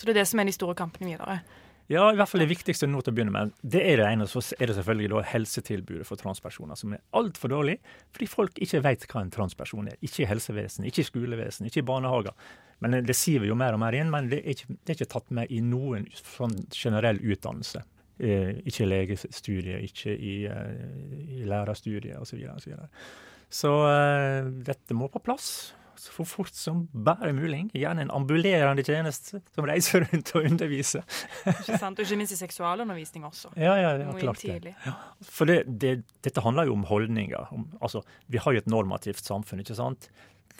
Så 0.00 0.08
det 0.08 0.14
er 0.14 0.22
det 0.22 0.30
som 0.30 0.40
er 0.40 0.48
de 0.48 0.54
store 0.56 0.72
kampene 0.78 1.10
videre? 1.10 1.42
Ja, 1.90 2.06
i 2.08 2.16
hvert 2.16 2.30
fall 2.30 2.40
det 2.40 2.52
viktigste 2.52 2.86
nå 2.88 3.02
til 3.02 3.12
å 3.12 3.16
begynne 3.18 3.34
med. 3.34 3.50
Det 3.60 3.82
er 3.82 3.98
det 4.00 4.06
ene. 4.06 4.24
Så 4.30 4.40
er 4.56 4.70
det 4.70 4.76
selvfølgelig 4.78 5.10
da 5.10 5.22
helsetilbudet 5.26 6.06
for 6.08 6.20
transpersoner, 6.20 6.78
som 6.78 6.94
er 6.94 7.02
altfor 7.18 7.50
dårlig. 7.52 7.74
Fordi 8.14 8.28
folk 8.30 8.60
ikke 8.64 8.80
vet 8.86 9.04
hva 9.10 9.24
en 9.26 9.32
transperson 9.34 9.90
er. 9.90 9.98
Ikke 10.06 10.22
i 10.22 10.28
helsevesen, 10.30 10.86
ikke 10.88 11.02
i 11.02 11.08
skolevesen, 11.08 11.66
ikke 11.68 11.82
i 11.82 11.88
barnehager. 11.90 12.54
Men 12.80 12.96
det 13.04 13.16
sier 13.18 13.42
vi 13.44 13.50
jo 13.50 13.58
mer 13.60 13.76
og 13.76 13.82
mer 13.82 13.98
inn, 13.98 14.08
men 14.14 14.30
det 14.30 14.38
er 14.40 14.54
ikke, 14.54 14.78
det 14.78 14.94
er 14.94 15.00
ikke 15.00 15.10
tatt 15.18 15.34
med 15.36 15.52
i 15.52 15.58
noen 15.66 16.06
sånn 16.16 16.56
generell 16.72 17.20
utdannelse. 17.20 17.82
Eh, 18.22 18.62
ikke 18.70 18.88
legestudiet, 18.88 19.84
ikke 19.90 20.14
i, 20.14 20.36
eh, 20.48 21.42
i 21.42 21.42
lærerstudiet 21.50 22.16
osv. 22.16 22.30
Så, 22.30 22.38
videre, 22.38 22.54
og 22.54 22.62
så, 22.62 22.70
videre. 22.70 22.88
så 23.50 23.74
eh, 23.90 24.48
dette 24.70 24.96
må 24.96 25.10
på 25.12 25.20
plass 25.26 25.74
så 26.00 26.14
for 26.14 26.28
fort 26.28 26.56
som 26.56 26.86
bare 26.92 27.32
mulig. 27.36 27.66
Gjerne 27.76 28.06
en 28.06 28.12
ambulerende 28.14 28.84
tjeneste 28.86 29.42
som 29.54 29.66
reiser 29.68 30.06
rundt 30.06 30.32
og 30.38 30.48
underviser. 30.48 31.04
ikke 31.52 31.78
sant, 31.78 32.00
Og 32.00 32.06
ikke 32.06 32.18
minst 32.20 32.34
i 32.36 32.40
seksualundervisning 32.40 33.26
også. 33.28 33.52
Ja, 33.60 33.76
ja, 33.80 33.94
ja 34.00 34.16
klart 34.16 34.42
det. 34.42 34.74
Ja. 34.86 34.96
For 35.26 35.50
det, 35.50 35.62
det, 35.82 35.98
dette 36.24 36.44
handler 36.44 36.70
jo 36.70 36.78
om 36.78 36.86
holdninger. 36.88 37.52
Om, 37.52 37.68
altså, 37.80 38.02
vi 38.32 38.40
har 38.40 38.56
jo 38.56 38.64
et 38.64 38.70
normativt 38.70 39.24
samfunn, 39.24 39.64
ikke 39.64 39.78
sant? 39.78 40.10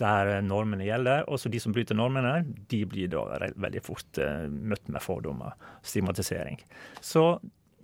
der 0.01 0.39
normene 0.41 0.87
gjelder. 0.87 1.27
Også 1.29 1.51
de 1.53 1.61
som 1.61 1.75
bryter 1.77 1.99
normene, 1.99 2.41
de 2.71 2.83
blir 2.89 3.11
da 3.13 3.25
veldig 3.61 3.83
fort 3.85 4.21
uh, 4.23 4.47
møtt 4.49 4.89
med 4.89 5.05
fordommer, 5.05 5.57
stigmatisering. 5.85 6.61
Så 7.05 7.35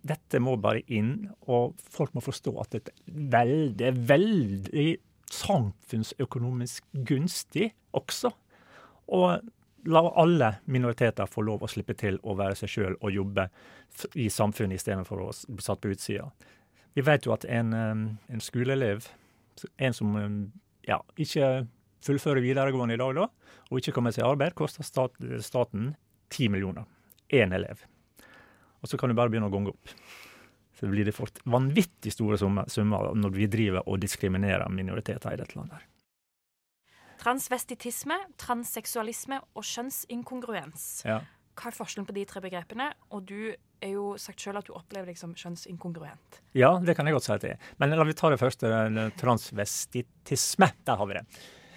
dette 0.07 0.41
må 0.43 0.55
bare 0.61 0.85
inn, 0.93 1.27
og 1.51 1.77
folk 1.93 2.15
må 2.17 2.23
forstå 2.25 2.55
at 2.63 2.77
det 2.79 2.83
er 2.87 3.21
veldig, 3.35 3.93
veldig 4.09 4.89
samfunnsøkonomisk 5.33 6.85
gunstig 7.07 7.71
også. 7.97 8.31
Og 9.15 9.41
la 9.87 10.03
alle 10.19 10.51
minoriteter 10.65 11.29
få 11.31 11.45
lov 11.47 11.63
å 11.63 11.71
slippe 11.71 11.95
til 11.99 12.19
å 12.27 12.35
være 12.39 12.59
seg 12.59 12.73
sjøl 12.73 12.97
og 13.01 13.15
jobbe 13.15 13.49
i 14.19 14.29
samfunnet 14.33 14.81
istedenfor 14.81 15.23
å 15.23 15.31
bli 15.49 15.65
satt 15.65 15.83
på 15.83 15.93
utsida. 15.95 16.29
Vi 16.97 17.05
vet 17.07 17.27
jo 17.27 17.35
at 17.35 17.45
en, 17.53 17.75
en 17.77 18.43
skoleelev, 18.43 19.07
en 19.77 19.95
som 19.95 20.17
ja, 20.87 21.01
ikke 21.21 21.67
fullfører 22.07 22.43
videregående 22.45 22.97
i 22.97 23.01
dag, 23.01 23.19
da, 23.19 23.27
og 23.71 23.81
ikke 23.81 23.95
kommer 23.97 24.15
seg 24.15 24.25
i 24.25 24.29
arbeid, 24.31 24.55
koster 24.59 24.87
stat, 24.87 25.15
staten 25.45 25.95
ti 26.33 26.49
millioner. 26.53 26.87
Én 27.35 27.55
elev. 27.55 27.83
Og 28.83 28.91
så 28.91 28.99
kan 28.99 29.11
du 29.11 29.19
bare 29.19 29.33
begynne 29.33 29.51
å 29.51 29.55
gonge 29.55 29.75
opp. 29.75 29.95
Så 30.77 30.89
blir 30.91 31.09
det 31.09 31.15
fort 31.17 31.39
vanvittig 31.49 32.13
store 32.13 32.39
summer 32.39 33.13
når 33.17 33.37
vi 33.37 33.49
driver 33.49 33.87
og 33.89 34.01
diskriminerer 34.03 34.69
minoriteter 34.73 35.33
i 35.33 35.41
dette 35.41 35.57
landet. 35.57 35.85
Transvestitisme, 37.23 38.19
transseksualisme 38.39 39.41
og 39.57 39.65
kjønnsinkongruens. 39.65 40.85
Ja. 41.09 41.23
Hva 41.57 41.71
er 41.71 41.77
forskjellen 41.79 42.07
på 42.07 42.15
de 42.19 42.27
tre 42.29 42.43
begrepene? 42.45 42.91
Og 43.17 43.25
du 43.27 43.41
er 43.51 43.93
jo 43.95 44.13
sagt 44.21 44.43
sjøl 44.45 44.61
at 44.61 44.69
du 44.69 44.75
opplever 44.77 45.09
deg 45.09 45.19
som 45.19 45.33
kjønnsinkongruent. 45.37 46.41
Ja, 46.57 46.75
det 46.85 46.97
kan 46.99 47.09
jeg 47.09 47.17
godt 47.17 47.27
si 47.27 47.33
at 47.33 47.45
det 47.45 47.55
er. 47.55 47.71
Men 47.81 47.97
la 47.97 48.05
vi 48.05 48.17
ta 48.17 48.31
det 48.33 48.41
første. 48.41 48.73
Transvestitisme. 49.17 50.69
Der 50.85 51.01
har 51.01 51.09
vi 51.09 51.17
det. 51.17 51.25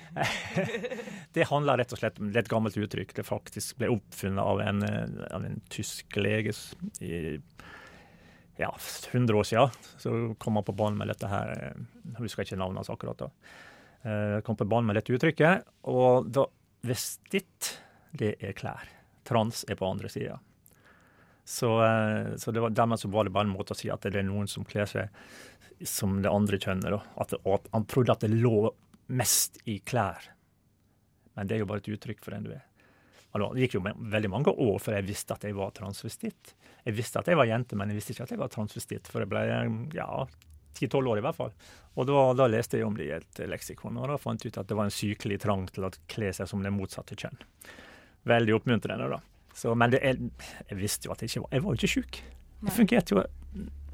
det 1.38 1.48
handler 1.48 1.80
rett 1.80 1.94
og 1.96 2.02
slett 2.02 2.20
om 2.20 2.32
et 2.36 2.52
gammelt 2.52 2.78
uttrykk. 2.80 3.16
Det 3.16 3.28
faktisk 3.28 3.80
ble 3.80 3.94
oppfunnet 3.96 4.44
av 4.44 4.64
en, 4.66 4.84
av 5.32 5.46
en 5.48 5.60
tysk 5.72 6.20
lege 6.20 6.56
i 7.00 7.40
ja, 8.60 8.70
100 9.12 9.38
år 9.40 9.48
siden. 9.48 9.70
Så 9.98 10.36
kom 10.38 10.60
han 10.60 10.68
på 10.68 10.76
banen 10.76 11.00
med 11.00 11.08
dette 11.12 11.30
her. 11.32 11.54
Jeg 12.04 12.20
husker 12.20 12.44
ikke 12.44 12.60
navnet 12.60 12.84
hans 12.84 12.92
akkurat 12.92 13.22
da. 13.22 13.30
Eh, 14.04 14.40
kom 14.46 14.58
på 14.60 14.68
banen 14.68 14.90
med 14.90 15.00
dette 15.00 15.16
uttrykket. 15.16 15.68
Og 15.92 16.28
da 16.28 16.46
Vestitt, 16.88 17.74
det 18.16 18.38
er 18.40 18.56
klær. 18.56 18.88
Trans 19.28 19.66
er 19.68 19.80
på 19.80 19.88
andre 19.88 20.12
sida. 20.12 20.38
Så, 21.44 21.72
eh, 21.84 22.36
så 22.40 22.54
var, 22.56 22.70
dermed 22.70 23.00
så 23.00 23.10
var 23.12 23.28
det 23.28 23.34
bare 23.36 23.48
en 23.48 23.56
måte 23.56 23.76
å 23.76 23.80
si 23.80 23.90
at 23.92 24.06
det 24.06 24.22
er 24.22 24.28
noen 24.28 24.48
som 24.48 24.68
kler 24.68 24.88
seg 24.88 25.10
som 25.88 26.20
det 26.22 26.32
andre 26.32 26.60
kjønnet. 26.60 27.10
At, 27.20 27.34
at 27.34 27.70
han 27.74 27.88
trodde 27.90 28.16
at 28.16 28.24
det 28.24 28.32
lå 28.36 28.70
mest 29.08 29.60
i 29.66 29.80
klær. 29.80 30.30
Men 31.36 31.48
det 31.48 31.56
er 31.56 31.64
jo 31.64 31.70
bare 31.72 31.84
et 31.84 31.92
uttrykk 31.96 32.24
for 32.24 32.36
den 32.36 32.48
du 32.48 32.54
er. 32.56 32.69
Altså, 33.30 33.50
det 33.54 33.66
gikk 33.66 33.78
jo 33.78 33.84
veldig 33.86 34.32
mange 34.34 34.54
år 34.54 34.80
før 34.82 34.98
jeg 34.98 35.08
visste 35.10 35.36
at 35.36 35.44
jeg 35.46 35.58
var 35.58 35.74
transvestitt. 35.78 36.54
Jeg 36.86 36.96
visste 36.98 37.22
at 37.22 37.30
jeg 37.30 37.38
var 37.38 37.50
jente, 37.50 37.78
men 37.78 37.92
jeg 37.92 38.00
visste 38.00 38.16
ikke 38.16 38.26
at 38.26 38.34
jeg 38.34 38.42
var 38.42 38.54
transvestitt 38.54 39.10
før 39.12 39.26
jeg 39.26 39.32
ble 39.34 39.44
ja, 39.98 40.08
10-12 40.80 41.12
år 41.12 41.22
i 41.22 41.26
hvert 41.28 41.38
fall. 41.38 41.54
Og 42.00 42.08
da, 42.10 42.24
da, 42.38 42.48
leste 42.50 42.80
jeg 42.80 42.88
om 42.88 42.98
det 42.98 43.10
i 43.10 43.14
et 43.18 43.42
leksikon, 43.52 44.00
og 44.00 44.10
da 44.10 44.18
fant 44.22 44.44
jeg 44.44 44.54
ut 44.54 44.62
at 44.62 44.70
det 44.70 44.78
var 44.80 44.90
en 44.90 44.96
sykelig 44.96 45.42
trang 45.44 45.68
til 45.74 45.86
å 45.86 45.92
kle 46.10 46.32
seg 46.36 46.50
som 46.50 46.64
det 46.66 46.74
motsatte 46.74 47.18
kjønn. 47.20 47.42
Veldig 48.30 48.56
oppmuntrende, 48.58 49.10
da. 49.12 49.20
Så, 49.56 49.74
men 49.78 49.92
det, 49.94 50.02
jeg, 50.06 50.32
jeg, 50.70 50.78
visste 50.80 51.10
jo 51.10 51.14
at 51.14 51.22
jeg 51.24 51.32
ikke 51.32 51.42
var 51.44 51.54
Jeg 51.56 51.64
var 51.64 51.74
jo 51.74 51.80
ikke 51.80 51.92
sjuk. 51.92 52.20
Jeg 52.60 52.76
fungerte 52.76 53.16
jo 53.16 53.24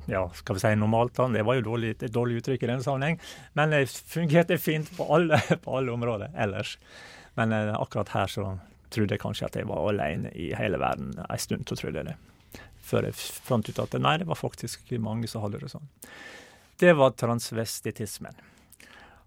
ja, 0.06 0.21
skal 0.38 0.56
vi 0.56 0.62
si 0.62 0.76
normalt. 0.78 1.17
Det 1.34 1.41
var 1.41 1.58
jo 1.58 1.63
dårlig, 1.65 1.95
et 1.95 2.13
dårlig 2.13 2.41
uttrykk 2.41 2.63
i 2.63 2.69
denne 2.69 2.86
sammenheng. 2.86 3.15
Men 3.58 3.74
det 3.74 3.88
fungerte 3.89 4.60
fint 4.62 4.91
på 4.98 5.08
alle, 5.15 5.39
på 5.63 5.78
alle 5.80 5.93
områder 5.95 6.36
ellers. 6.38 6.76
Men 7.39 7.56
eh, 7.56 7.74
akkurat 7.74 8.13
her 8.13 8.30
så 8.30 8.52
trodde 8.96 9.20
kanskje 9.22 9.50
at 9.50 9.60
jeg 9.60 9.68
var 9.70 9.84
alene 9.92 10.32
i 10.36 10.52
hele 10.58 10.80
verden 10.82 11.14
en 11.22 11.42
stund. 11.42 11.68
så 11.68 11.78
trodde 11.80 12.02
jeg 12.02 12.10
det. 12.10 12.18
Før 12.86 13.08
jeg 13.08 13.18
fant 13.18 13.70
ut 13.70 13.80
at 13.82 13.96
nei, 14.00 14.18
det 14.22 14.28
var 14.30 14.40
faktisk 14.40 14.92
mange 15.02 15.28
som 15.28 15.44
hadde 15.46 15.62
det 15.64 15.72
sånn. 15.74 15.88
Det 16.80 16.92
var 16.98 17.16
transvestitismen. 17.18 18.36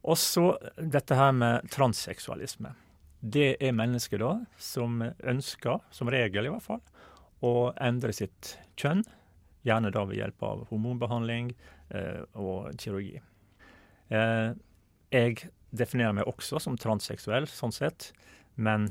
Og 0.08 0.18
så 0.20 0.52
dette 0.76 1.16
her 1.18 1.32
med 1.32 1.68
transseksualisme. 1.74 2.74
Det 3.20 3.56
er 3.60 3.74
mennesker 3.74 4.20
da 4.22 4.32
som 4.62 5.02
ønsker, 5.02 5.80
som 5.90 6.10
regel 6.12 6.46
i 6.46 6.52
hvert 6.52 6.64
fall, 6.64 6.82
å 7.42 7.70
endre 7.82 8.14
sitt 8.14 8.56
kjønn 8.78 9.04
Gjerne 9.66 9.90
da 9.92 10.04
ved 10.06 10.20
hjelp 10.20 10.44
av 10.46 10.60
hormonbehandling 10.70 11.50
eh, 11.90 12.22
og 12.38 12.70
kirurgi. 12.80 13.18
Eh, 14.14 14.50
jeg 15.12 15.50
definerer 15.76 16.14
meg 16.16 16.30
også 16.30 16.60
som 16.62 16.78
transseksuell, 16.80 17.48
sånn 17.50 17.74
sett, 17.74 18.12
men 18.54 18.88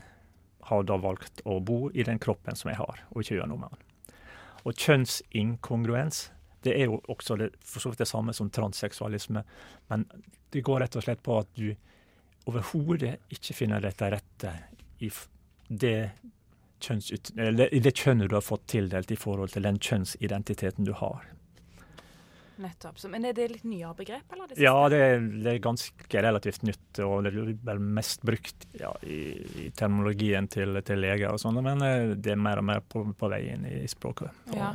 har 0.69 0.83
da 0.83 0.97
valgt 0.99 1.41
å 1.45 1.59
bo 1.63 1.87
i 1.93 2.03
den 2.03 2.19
kroppen 2.19 2.55
som 2.55 2.71
jeg 2.71 2.79
har, 2.79 3.03
og 3.11 3.21
ikke 3.21 3.37
gjøre 3.37 3.51
noe 3.51 3.61
med 3.61 3.75
den. 3.75 3.83
Og 4.67 4.75
kjønnsinkongruens 4.75 6.27
det 6.65 6.73
er 6.75 6.89
jo 6.89 6.97
også 7.07 7.37
det, 7.39 7.51
for 7.63 7.79
så 7.79 7.91
vidt 7.91 8.01
det 8.01 8.09
samme 8.09 8.33
som 8.35 8.49
transseksualisme, 8.51 9.43
men 9.87 10.05
det 10.51 10.63
går 10.65 10.81
rett 10.83 10.97
og 10.97 11.05
slett 11.05 11.21
på 11.23 11.37
at 11.39 11.51
du 11.55 11.69
overhodet 12.47 13.17
ikke 13.33 13.55
finner 13.55 13.83
rette 13.83 14.51
i 15.03 15.11
det 15.67 15.97
kjønnsut, 16.83 17.31
i 17.37 17.81
det 17.83 17.93
kjønnet 17.95 18.31
du 18.31 18.35
har 18.37 18.45
fått 18.45 18.67
tildelt 18.73 19.11
i 19.11 19.19
forhold 19.19 19.53
til 19.53 19.67
den 19.67 19.79
kjønnsidentiteten 19.79 20.87
du 20.87 20.93
har. 20.97 21.25
Nettopp. 22.63 22.99
Men 23.11 23.27
er 23.29 23.35
det 23.37 23.47
litt 23.51 23.65
nyere 23.67 23.93
begrep? 23.97 24.33
eller? 24.33 24.49
Det 24.49 24.61
ja, 24.61 24.75
det 24.91 24.99
er, 25.03 25.21
det 25.21 25.53
er, 25.53 25.61
ganske 25.63 26.23
relativt 26.25 26.65
nytt. 26.67 27.01
Og 27.05 27.25
det 27.25 27.33
er 27.33 27.53
vel 27.69 27.81
mest 27.99 28.25
brukt 28.27 28.67
ja, 28.79 28.91
i, 29.03 29.21
i, 29.65 29.69
terminologien 29.77 30.49
til, 30.51 30.81
til 30.87 31.01
leger 31.03 31.33
og 31.33 31.41
sånn, 31.41 31.61
men 31.63 31.83
eh, 31.85 32.13
det 32.15 32.33
er 32.33 32.41
mer 32.41 32.61
og 32.61 32.69
mer 32.69 32.85
på, 32.85 33.05
på 33.17 33.31
vei 33.31 33.43
inn 33.53 33.67
i 33.69 33.81
språket. 33.91 34.45
Og, 34.51 34.59
ja. 34.59 34.73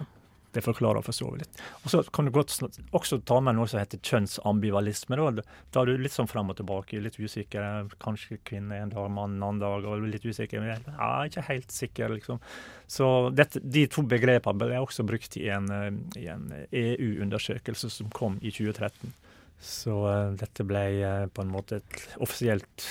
Det 0.53 0.61
forklarer 0.65 1.01
for 1.01 1.13
forstår 1.13 1.39
litt. 1.41 1.61
Og 1.83 1.91
Så 1.91 2.03
kan 2.13 2.27
du 2.29 2.33
godt 2.35 2.53
også 2.93 3.19
ta 3.25 3.39
med 3.41 3.57
noe 3.57 3.69
som 3.71 3.81
heter 3.81 4.01
kjønnsambivalisme. 4.05 5.17
Da, 5.17 5.45
da 5.73 5.83
er 5.83 5.89
du 5.89 6.03
litt 6.05 6.13
sånn 6.13 6.29
frem 6.29 6.53
og 6.53 6.59
tilbake, 6.59 7.01
litt 7.01 7.17
usikker. 7.17 7.89
Kanskje 8.03 8.41
kvinne 8.45 8.83
en 8.83 8.93
dag, 8.93 9.09
mann 9.11 9.39
en 9.39 9.47
annen 9.49 9.63
dag. 9.63 9.87
og 9.89 10.05
litt 10.05 10.27
usikker. 10.27 10.61
Men 10.61 10.75
jeg 10.75 10.95
er 10.99 11.31
ikke 11.31 11.47
helt 11.49 11.73
sikker, 11.73 12.17
liksom. 12.19 12.43
Så 12.87 13.09
dette, 13.33 13.63
De 13.63 13.87
to 13.89 14.05
begrepene 14.05 14.61
ble 14.61 14.81
også 14.83 15.07
brukt 15.09 15.37
i 15.41 15.49
en, 15.53 15.71
i 16.19 16.29
en 16.29 16.51
EU-undersøkelse 16.69 17.91
som 17.91 18.13
kom 18.13 18.37
i 18.43 18.53
2013. 18.53 19.15
Så 19.63 19.95
uh, 19.95 20.35
dette 20.35 20.67
ble 20.67 20.85
uh, 21.01 21.27
på 21.33 21.45
en 21.45 21.53
måte 21.53 21.79
et 21.79 22.05
offisielt 22.21 22.87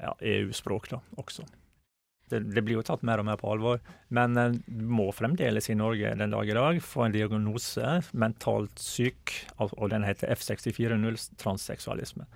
ja, 0.00 0.14
EU-språk 0.20 0.90
da, 0.94 1.02
også. 1.20 1.44
Det, 2.28 2.40
det, 2.40 2.62
blir 2.66 2.80
jo 2.80 2.82
tatt 2.86 3.04
mer 3.06 3.20
og 3.22 3.28
mer 3.28 3.38
på 3.38 3.52
alvor. 3.52 3.78
Men 4.14 4.34
en 4.40 4.58
eh, 4.58 4.82
må 4.82 5.12
fremdeles 5.14 5.70
i 5.70 5.78
Norge 5.78 6.10
den 6.18 6.34
dag 6.34 6.48
i 6.50 6.56
dag 6.58 6.80
få 6.82 7.06
en 7.06 7.14
diagnose, 7.14 8.00
mentalt 8.18 8.82
syk, 8.82 9.34
og 9.62 9.86
den 9.92 10.06
heter 10.06 10.34
F640 10.34 11.36
transseksualisme. 11.38 12.26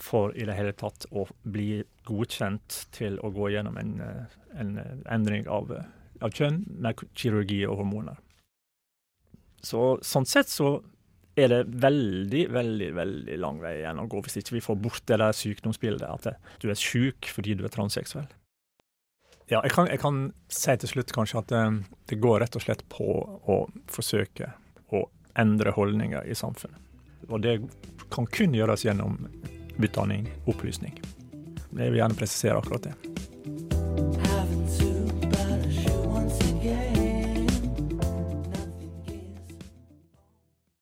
For 0.00 0.32
i 0.38 0.46
det 0.48 0.56
hele 0.56 0.76
tatt 0.78 1.08
å 1.10 1.26
bli 1.42 1.82
godkjent 2.08 2.84
til 2.94 3.18
å 3.26 3.32
gå 3.34 3.50
gjennom 3.56 3.76
en, 3.82 3.92
eh, 4.06 4.38
en 4.62 4.72
endring 5.10 5.50
av, 5.50 5.74
av, 6.20 6.30
kjønn 6.30 6.62
med 6.78 7.02
kirurgi 7.10 7.64
og 7.66 7.82
hormoner. 7.82 8.22
Så, 9.60 9.98
sånn 10.06 10.24
sett 10.24 10.48
så 10.48 10.78
er 11.36 11.50
det 11.50 11.64
veldig, 11.82 12.46
veldig 12.54 12.94
veldig 12.94 13.36
lang 13.42 13.58
vei 13.62 13.80
igjen 13.80 14.00
å 14.00 14.06
gå 14.10 14.22
hvis 14.24 14.40
ikke 14.40 14.56
vi 14.56 14.64
får 14.64 14.78
bort 14.86 15.04
det 15.10 15.18
der 15.20 15.36
sykdomsbildet 15.36 16.06
at 16.08 16.52
du 16.62 16.70
er 16.70 16.78
syk 16.78 17.28
fordi 17.34 17.58
du 17.58 17.66
er 17.66 17.74
transseksuell. 17.74 18.30
Ja, 19.50 19.58
jeg 19.66 19.72
kan, 19.74 19.88
jeg 19.90 19.98
kan, 19.98 20.18
si 20.46 20.74
til 20.78 20.92
slutt 20.92 21.10
kanskje 21.14 21.40
at 21.40 21.52
eh, 21.58 21.78
det, 22.06 22.20
går 22.22 22.38
rett 22.44 22.54
og 22.54 22.62
slett 22.62 22.84
på 22.92 23.06
å 23.50 23.56
forsøke 23.90 24.52
å 24.94 25.02
endre 25.42 25.74
holdninger 25.74 26.28
i 26.30 26.36
samfunnet. 26.38 26.78
Og 27.26 27.42
det 27.42 27.56
kan 28.14 28.30
kun 28.30 28.54
gjøres 28.54 28.86
gjennom 28.86 29.18
utdanning, 29.82 30.30
opplysning. 30.50 30.94
Jeg 31.74 31.90
vil 31.90 31.98
gjerne 31.98 32.18
presisere 32.18 32.62
akkurat 32.62 32.86
det. 32.86 34.29